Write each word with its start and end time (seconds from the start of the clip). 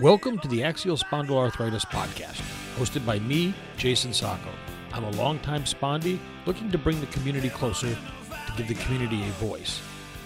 Welcome 0.00 0.38
to 0.40 0.48
the 0.48 0.64
Axial 0.64 0.96
Spondyloarthritis 0.96 1.86
Podcast, 1.86 2.42
hosted 2.76 3.06
by 3.06 3.20
me, 3.20 3.54
Jason 3.76 4.12
Sacco. 4.12 4.50
I'm 4.92 5.04
a 5.04 5.10
longtime 5.12 5.62
spondy 5.62 6.18
looking 6.44 6.72
to 6.72 6.78
bring 6.78 6.98
the 7.00 7.06
community 7.06 7.50
closer 7.50 7.88
to 7.94 8.52
give 8.56 8.66
the 8.66 8.74
community 8.74 9.22
a 9.22 9.30
voice. 9.34 9.80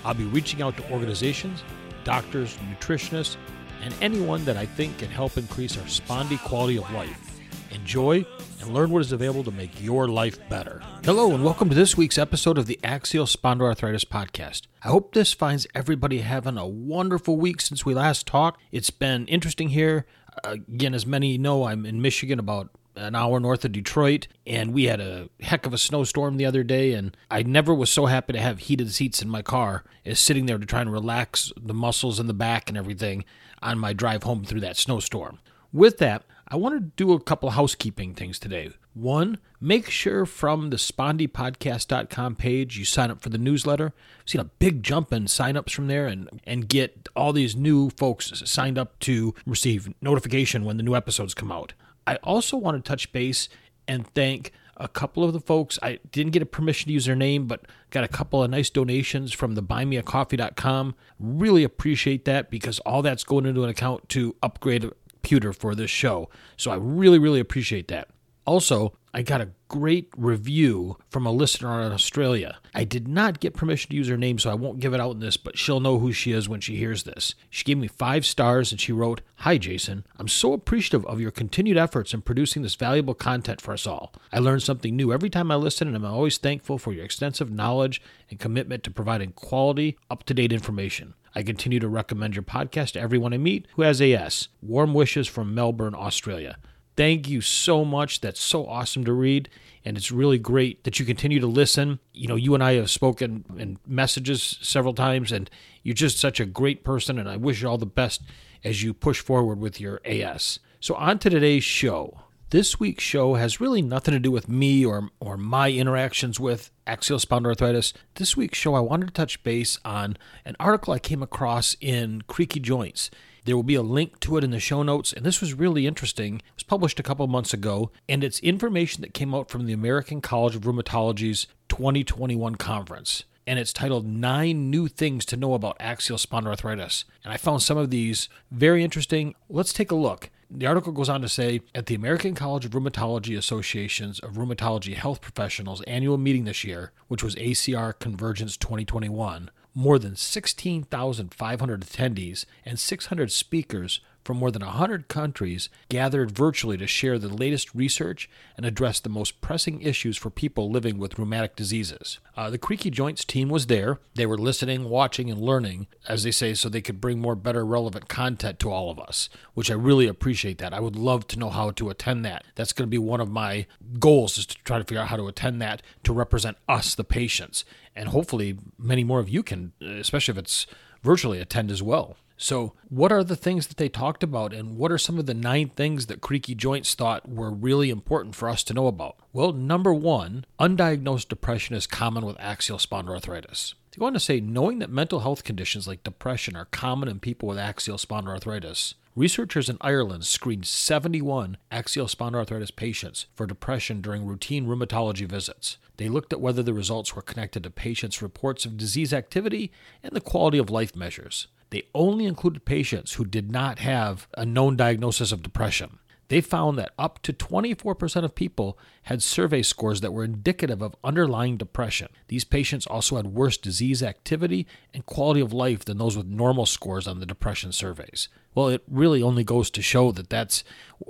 I'll 0.04 0.14
be 0.14 0.25
reaching 0.25 0.62
out 0.62 0.76
to 0.78 0.90
organizations, 0.90 1.63
doctors, 2.04 2.56
nutritionists, 2.71 3.37
and 3.83 3.94
anyone 4.01 4.44
that 4.47 4.56
I 4.56 4.65
think 4.65 4.97
can 4.99 5.10
help 5.10 5.37
increase 5.37 5.76
our 5.76 5.85
spondy 5.85 6.42
quality 6.42 6.79
of 6.79 6.90
life. 6.92 7.31
Enjoy 7.72 8.26
and 8.60 8.74
learn 8.74 8.90
what 8.90 9.00
is 9.00 9.12
available 9.12 9.44
to 9.44 9.50
make 9.50 9.82
your 9.82 10.06
life 10.06 10.38
better. 10.50 10.82
Hello, 11.04 11.34
and 11.34 11.42
welcome 11.42 11.71
to 11.71 11.74
this 11.74 11.96
week's 11.96 12.18
episode 12.18 12.58
of 12.58 12.66
the 12.66 12.78
Axial 12.84 13.24
Spondyloarthritis 13.24 14.04
Podcast. 14.04 14.62
I 14.84 14.88
hope 14.88 15.14
this 15.14 15.32
finds 15.32 15.66
everybody 15.74 16.18
having 16.18 16.58
a 16.58 16.66
wonderful 16.66 17.38
week 17.38 17.62
since 17.62 17.86
we 17.86 17.94
last 17.94 18.27
talked. 18.27 18.60
It's 18.70 18.90
been 18.90 19.27
interesting 19.27 19.70
here. 19.70 20.04
Again, 20.44 20.92
as 20.92 21.06
many 21.06 21.38
know, 21.38 21.64
I'm 21.64 21.86
in 21.86 22.02
Michigan 22.02 22.38
about 22.38 22.68
an 22.94 23.14
hour 23.14 23.40
north 23.40 23.64
of 23.64 23.72
Detroit, 23.72 24.28
and 24.46 24.74
we 24.74 24.84
had 24.84 25.00
a 25.00 25.30
heck 25.41 25.64
of 25.64 25.72
a 25.72 25.78
snowstorm 25.78 26.36
the 26.36 26.44
other 26.44 26.62
day. 26.62 26.92
And 26.92 27.16
I 27.30 27.42
never 27.42 27.74
was 27.74 27.88
so 27.88 28.04
happy 28.04 28.34
to 28.34 28.41
have 28.41 28.58
heated 28.58 28.92
seats 28.92 29.22
in 29.22 29.30
my 29.30 29.41
car 29.41 29.82
as 30.04 30.20
sitting 30.20 30.44
there 30.44 30.58
to 30.58 30.66
try 30.66 30.82
and 30.82 30.92
relax 30.92 31.50
the 31.58 31.72
muscles 31.72 32.20
in 32.20 32.27
the 32.27 32.34
back 32.34 32.68
and 32.68 32.77
everything 32.77 33.24
on 33.62 33.78
my 33.78 33.94
drive 33.94 34.24
home 34.24 34.44
through 34.44 34.60
that 34.60 34.77
snowstorm. 34.77 35.38
With 35.72 35.96
that, 35.98 36.24
I 36.52 36.56
want 36.56 36.74
to 36.74 36.80
do 37.02 37.15
a 37.15 37.20
couple 37.20 37.48
housekeeping 37.48 38.15
things 38.15 38.38
today. 38.38 38.73
One, 38.92 39.38
make 39.59 39.88
sure 39.88 40.27
from 40.27 40.69
the 40.69 40.77
spondypodcast.com 40.77 42.37
page 42.37 42.77
you 42.77 42.84
sign 42.84 43.11
up 43.11 43.23
for 43.23 43.30
the 43.30 43.38
newsletter. 43.38 43.95
I've 44.20 44.28
seen 44.28 44.42
a 44.42 44.45
big 44.45 44.83
jump 44.83 45.15
in 45.15 45.25
signups 45.25 45.70
from 45.70 45.87
there 45.87 46.06
and, 46.06 46.28
and 46.45 46.69
get 46.69 47.09
all 47.16 47.33
these 47.33 47.56
new 47.56 47.88
folks 47.88 48.42
signed 48.44 48.77
up 48.77 48.98
to 48.98 49.34
receive 49.47 49.94
notification 50.03 50.67
when 50.67 50.77
the 50.77 50.83
new 50.83 50.94
episodes 50.94 51.33
come 51.33 51.50
out. 51.50 51.72
I 52.06 52.17
also 52.17 52.59
want 52.59 52.77
to 52.77 52.87
touch 52.87 53.12
base 53.12 53.48
and 53.89 54.06
thank 54.09 54.53
a 54.77 54.89
couple 54.89 55.25
of 55.25 55.33
the 55.33 55.41
folks. 55.41 55.78
I 55.83 56.00
didn't 56.11 56.33
get 56.33 56.42
a 56.42 56.47
permission 56.47 56.89
to 56.89 56.92
use 56.92 57.06
their 57.06 57.16
name, 57.16 57.47
but 57.47 57.66
got 57.91 58.05
a 58.05 58.09
couple 58.09 58.42
of 58.42 58.50
nice 58.50 58.69
donations 58.69 59.33
from 59.33 59.55
the 59.55 59.62
buymeacoffee.com. 59.62 60.97
Really 61.19 61.64
appreciate 61.64 62.25
that 62.25 62.50
because 62.50 62.78
all 62.81 63.00
that's 63.00 63.25
going 63.25 63.47
into 63.47 63.64
an 63.64 63.70
account 63.70 64.09
to 64.11 64.37
upgrade 64.42 64.91
computer 65.23 65.53
for 65.53 65.75
this 65.75 65.91
show. 65.91 66.28
So 66.56 66.73
I 66.73 66.75
really, 66.75 67.19
really 67.19 67.39
appreciate 67.39 67.87
that. 67.89 68.09
Also, 68.45 68.92
I 69.15 69.23
got 69.23 69.41
a 69.41 69.51
great 69.69 70.09
review 70.17 70.97
from 71.09 71.27
a 71.27 71.31
listener 71.31 71.81
in 71.83 71.92
Australia. 71.92 72.59
I 72.75 72.83
did 72.83 73.06
not 73.06 73.39
get 73.39 73.55
permission 73.55 73.91
to 73.91 73.97
use 73.97 74.09
her 74.09 74.17
name, 74.17 74.41
so 74.41 74.50
I 74.50 74.55
won't 74.55 74.81
give 74.81 74.95
it 74.95 75.00
out 75.00 75.12
in 75.12 75.20
this, 75.20 75.37
but 75.37 75.56
she'll 75.56 75.78
know 75.78 76.00
who 76.00 76.12
she 76.12 76.33
is 76.33 76.48
when 76.48 76.61
she 76.61 76.75
hears 76.75 77.05
this. 77.05 77.37
She 77.50 77.62
gave 77.65 77.78
me 77.78 77.87
five 77.87 78.27
stars 78.27 78.73
and 78.73 78.81
she 78.81 78.91
wrote, 78.91 79.20
Hi, 79.37 79.59
Jason. 79.59 80.05
I'm 80.19 80.27
so 80.27 80.55
appreciative 80.55 81.06
of 81.06 81.20
your 81.20 81.31
continued 81.31 81.77
efforts 81.77 82.12
in 82.12 82.23
producing 82.23 82.62
this 82.62 82.75
valuable 82.75 83.15
content 83.15 83.61
for 83.61 83.73
us 83.73 83.87
all. 83.87 84.12
I 84.33 84.41
learn 84.41 84.59
something 84.59 84.97
new 84.97 85.12
every 85.12 85.31
time 85.31 85.53
I 85.53 85.55
listen, 85.55 85.87
and 85.87 85.97
I'm 85.97 86.05
always 86.05 86.39
thankful 86.39 86.78
for 86.78 86.93
your 86.93 87.05
extensive 87.05 87.50
knowledge 87.50 88.03
and 88.28 88.41
commitment 88.41 88.83
to 88.84 88.91
providing 88.91 89.33
quality, 89.33 89.98
up 90.11 90.25
to 90.25 90.34
date 90.34 90.53
information. 90.53 91.15
I 91.34 91.42
continue 91.42 91.80
to 91.80 91.88
recommend 91.88 92.34
your 92.34 92.42
podcast 92.42 92.92
to 92.92 93.00
everyone 93.00 93.33
I 93.33 93.38
meet 93.38 93.66
who 93.75 93.83
has 93.83 94.00
AS. 94.00 94.48
Warm 94.61 94.94
wishes 94.94 95.27
from 95.27 95.55
Melbourne, 95.55 95.94
Australia. 95.94 96.58
Thank 96.97 97.28
you 97.28 97.41
so 97.41 97.84
much. 97.84 98.20
That's 98.20 98.41
so 98.41 98.66
awesome 98.66 99.05
to 99.05 99.12
read. 99.12 99.48
And 99.84 99.97
it's 99.97 100.12
really 100.12 100.38
great 100.38 100.84
that 100.84 101.00
you 101.00 101.06
continue 101.06 101.41
to 101.41 101.47
listen. 101.47 102.00
You 102.12 102.28
know, 102.28 102.36
you 102.36 102.55
and 102.55 102.62
I 102.62 102.75
have 102.75 102.91
spoken 102.91 103.44
in 103.56 103.78
messages 103.86 104.58
several 104.60 104.94
times, 104.94 105.33
and 105.33 105.50
you're 105.83 105.94
just 105.94 106.19
such 106.19 106.38
a 106.38 106.44
great 106.44 106.84
person. 106.84 107.19
And 107.19 107.28
I 107.28 107.36
wish 107.36 107.62
you 107.62 107.69
all 107.69 107.78
the 107.78 107.86
best 107.86 108.22
as 108.62 108.83
you 108.83 108.92
push 108.92 109.20
forward 109.20 109.58
with 109.58 109.80
your 109.80 110.00
AS. 110.05 110.60
So, 110.80 110.94
on 110.94 111.19
to 111.20 111.30
today's 111.30 111.64
show. 111.64 112.20
This 112.52 112.78
week's 112.78 113.02
show 113.02 113.36
has 113.36 113.62
really 113.62 113.80
nothing 113.80 114.12
to 114.12 114.20
do 114.20 114.30
with 114.30 114.46
me 114.46 114.84
or, 114.84 115.08
or 115.20 115.38
my 115.38 115.70
interactions 115.70 116.38
with 116.38 116.70
axial 116.86 117.18
spondyloarthritis. 117.18 117.94
This 118.16 118.36
week's 118.36 118.58
show, 118.58 118.74
I 118.74 118.80
wanted 118.80 119.06
to 119.06 119.12
touch 119.14 119.42
base 119.42 119.78
on 119.86 120.18
an 120.44 120.54
article 120.60 120.92
I 120.92 120.98
came 120.98 121.22
across 121.22 121.78
in 121.80 122.20
Creaky 122.26 122.60
Joints. 122.60 123.10
There 123.46 123.56
will 123.56 123.62
be 123.62 123.74
a 123.74 123.80
link 123.80 124.20
to 124.20 124.36
it 124.36 124.44
in 124.44 124.50
the 124.50 124.60
show 124.60 124.82
notes, 124.82 125.14
and 125.14 125.24
this 125.24 125.40
was 125.40 125.54
really 125.54 125.86
interesting. 125.86 126.36
It 126.36 126.56
was 126.56 126.62
published 126.62 127.00
a 127.00 127.02
couple 127.02 127.26
months 127.26 127.54
ago, 127.54 127.90
and 128.06 128.22
it's 128.22 128.38
information 128.40 129.00
that 129.00 129.14
came 129.14 129.34
out 129.34 129.48
from 129.48 129.64
the 129.64 129.72
American 129.72 130.20
College 130.20 130.54
of 130.54 130.64
Rheumatology's 130.64 131.46
2021 131.70 132.56
conference 132.56 133.24
and 133.46 133.58
it's 133.58 133.72
titled 133.72 134.06
Nine 134.06 134.70
New 134.70 134.86
Things 134.86 135.24
to 135.26 135.36
Know 135.36 135.54
About 135.54 135.76
Axial 135.80 136.16
Spondyloarthritis. 136.16 137.04
And 137.24 137.32
I 137.32 137.36
found 137.36 137.60
some 137.60 137.76
of 137.76 137.90
these 137.90 138.28
very 138.52 138.84
interesting. 138.84 139.34
Let's 139.48 139.72
take 139.72 139.90
a 139.90 139.96
look. 139.96 140.30
The 140.54 140.66
article 140.66 140.92
goes 140.92 141.08
on 141.08 141.22
to 141.22 141.30
say 141.30 141.62
at 141.74 141.86
the 141.86 141.94
American 141.94 142.34
College 142.34 142.66
of 142.66 142.72
Rheumatology 142.72 143.38
Associations 143.38 144.20
of 144.20 144.32
Rheumatology 144.32 144.92
Health 144.94 145.22
Professionals 145.22 145.80
annual 145.86 146.18
meeting 146.18 146.44
this 146.44 146.62
year, 146.62 146.92
which 147.08 147.22
was 147.22 147.34
ACR 147.36 147.98
Convergence 147.98 148.58
2021, 148.58 149.50
more 149.74 149.98
than 149.98 150.14
16,500 150.14 151.80
attendees 151.80 152.44
and 152.66 152.78
600 152.78 153.32
speakers 153.32 154.00
from 154.25 154.37
more 154.37 154.50
than 154.50 154.62
100 154.62 155.09
countries 155.09 155.69
gathered 155.88 156.31
virtually 156.31 156.77
to 156.77 156.87
share 156.87 157.19
the 157.19 157.28
latest 157.28 157.75
research 157.75 158.31
and 158.56 158.65
address 158.65 159.00
the 159.00 159.09
most 159.09 159.41
pressing 159.41 159.81
issues 159.83 160.16
for 160.16 160.31
people 160.31 160.71
living 160.71 160.99
with 160.99 161.19
rheumatic 161.19 161.56
diseases. 161.56 162.19
Uh, 162.37 162.49
the 162.50 162.59
Creaky 162.59 162.91
Joints 162.91 163.25
team 163.25 163.49
was 163.49 163.66
there. 163.66 163.99
They 164.15 164.27
were 164.27 164.38
listening, 164.38 164.88
watching, 164.88 165.31
and 165.31 165.41
learning, 165.41 165.87
as 166.09 166.22
they 166.22 166.31
say, 166.31 166.55
so 166.55 166.69
they 166.69 166.81
could 166.81 167.00
bring 167.00 167.21
more 167.21 167.34
better, 167.34 167.65
relevant 167.65 168.09
content 168.09 168.59
to 168.61 168.71
all 168.71 168.91
of 168.91 168.99
us, 168.99 169.28
which 169.55 169.71
I 169.71 169.75
really 169.75 170.06
appreciate 170.06 170.59
that. 170.59 170.72
I 170.72 170.81
would 170.81 170.97
love 170.97 171.27
to 171.28 171.38
know 171.38 171.50
how 171.50 171.71
to 171.72 171.91
attend 171.91 172.25
that. 172.25 172.44
That's 172.55 172.72
going 172.72 172.87
to 172.87 172.91
be 172.91 172.99
one 172.99 173.21
of 173.21 173.31
my 173.31 173.66
goals 173.99 174.38
is 174.38 174.47
to 174.47 174.56
try 174.65 174.78
to 174.78 174.84
figure 174.84 175.03
out 175.03 175.09
how 175.09 175.16
to 175.16 175.28
attend 175.28 175.61
that 175.62 175.82
to 176.05 176.12
represent 176.12 176.56
us, 176.69 176.94
the 176.94 177.05
patients. 177.05 177.65
And 177.94 178.09
hopefully 178.09 178.59
many 178.78 179.05
more 179.05 179.21
of 179.21 179.28
you 179.28 179.43
can, 179.43 179.72
especially 179.81 180.32
if 180.32 180.38
it's 180.38 180.66
virtually, 181.03 181.41
attend 181.41 181.71
as 181.71 181.82
well. 181.82 182.16
So, 182.42 182.72
what 182.88 183.12
are 183.12 183.22
the 183.22 183.36
things 183.36 183.69
that 183.69 183.76
they 183.76 183.88
talked 183.88 184.25
about, 184.25 184.53
and 184.53 184.76
what 184.76 184.91
are 184.91 184.98
some 184.98 185.16
of 185.16 185.26
the 185.26 185.32
nine 185.32 185.69
things 185.69 186.06
that 186.06 186.20
Creaky 186.20 186.56
Joints 186.56 186.92
thought 186.97 187.28
were 187.28 187.53
really 187.53 187.88
important 187.88 188.34
for 188.34 188.48
us 188.48 188.64
to 188.64 188.75
know 188.75 188.88
about? 188.88 189.14
Well, 189.32 189.53
number 189.53 189.94
one, 189.94 190.44
undiagnosed 190.58 191.28
depression 191.28 191.76
is 191.76 191.86
common 191.86 192.26
with 192.26 192.36
axial 192.41 192.78
spondyloarthritis. 192.78 193.75
They 193.92 194.00
go 194.00 194.06
on 194.06 194.14
to 194.14 194.19
say 194.19 194.41
knowing 194.41 194.81
that 194.81 194.91
mental 194.91 195.20
health 195.20 195.44
conditions 195.44 195.86
like 195.86 196.02
depression 196.02 196.56
are 196.56 196.64
common 196.64 197.08
in 197.08 197.20
people 197.20 197.48
with 197.48 197.58
axial 197.58 197.97
spondyloarthritis. 197.97 198.94
Researchers 199.14 199.69
in 199.69 199.76
Ireland 199.81 200.26
screened 200.26 200.66
71 200.66 201.58
axial 201.70 202.08
spondyloarthritis 202.08 202.75
patients 202.75 203.26
for 203.36 203.47
depression 203.47 204.00
during 204.00 204.26
routine 204.26 204.66
rheumatology 204.66 205.28
visits. 205.28 205.76
They 205.97 206.08
looked 206.08 206.32
at 206.32 206.41
whether 206.41 206.64
the 206.64 206.75
results 206.75 207.14
were 207.14 207.22
connected 207.22 207.62
to 207.62 207.70
patients' 207.70 208.20
reports 208.20 208.66
of 208.66 208.76
disease 208.76 209.12
activity 209.12 209.70
and 210.02 210.10
the 210.10 210.20
quality 210.20 210.58
of 210.58 210.70
life 210.70 210.97
measures 210.97 211.47
they 211.72 211.84
only 211.94 212.27
included 212.27 212.66
patients 212.66 213.15
who 213.15 213.25
did 213.25 213.50
not 213.50 213.78
have 213.78 214.28
a 214.37 214.44
known 214.44 214.77
diagnosis 214.77 215.33
of 215.33 215.43
depression. 215.43 215.99
They 216.28 216.43
found 216.43 216.78
that 216.78 216.93
up 216.99 217.21
to 217.22 217.33
24% 217.33 218.25
of 218.25 218.34
people 218.34 218.78
had 219.05 219.22
survey 219.22 219.62
scores 219.62 220.03
that 220.03 220.12
were 220.12 220.22
indicative 220.22 220.82
of 220.82 220.94
underlying 221.03 221.56
depression. 221.56 222.09
These 222.28 222.44
patients 222.44 222.87
also 222.87 223.16
had 223.16 223.28
worse 223.28 223.56
disease 223.56 224.03
activity 224.03 224.66
and 224.93 225.06
quality 225.06 225.41
of 225.41 225.55
life 225.55 225.87
than 225.87 225.97
those 225.97 226.15
with 226.15 226.27
normal 226.27 226.66
scores 226.66 227.06
on 227.06 227.21
the 227.21 227.27
depression 227.27 227.72
surveys. 227.72 228.28
Well, 228.55 228.69
it 228.69 228.82
really 228.87 229.22
only 229.22 229.44
goes 229.44 229.71
to 229.71 229.81
show 229.82 230.12
that 230.12 230.28
that's 230.28 230.65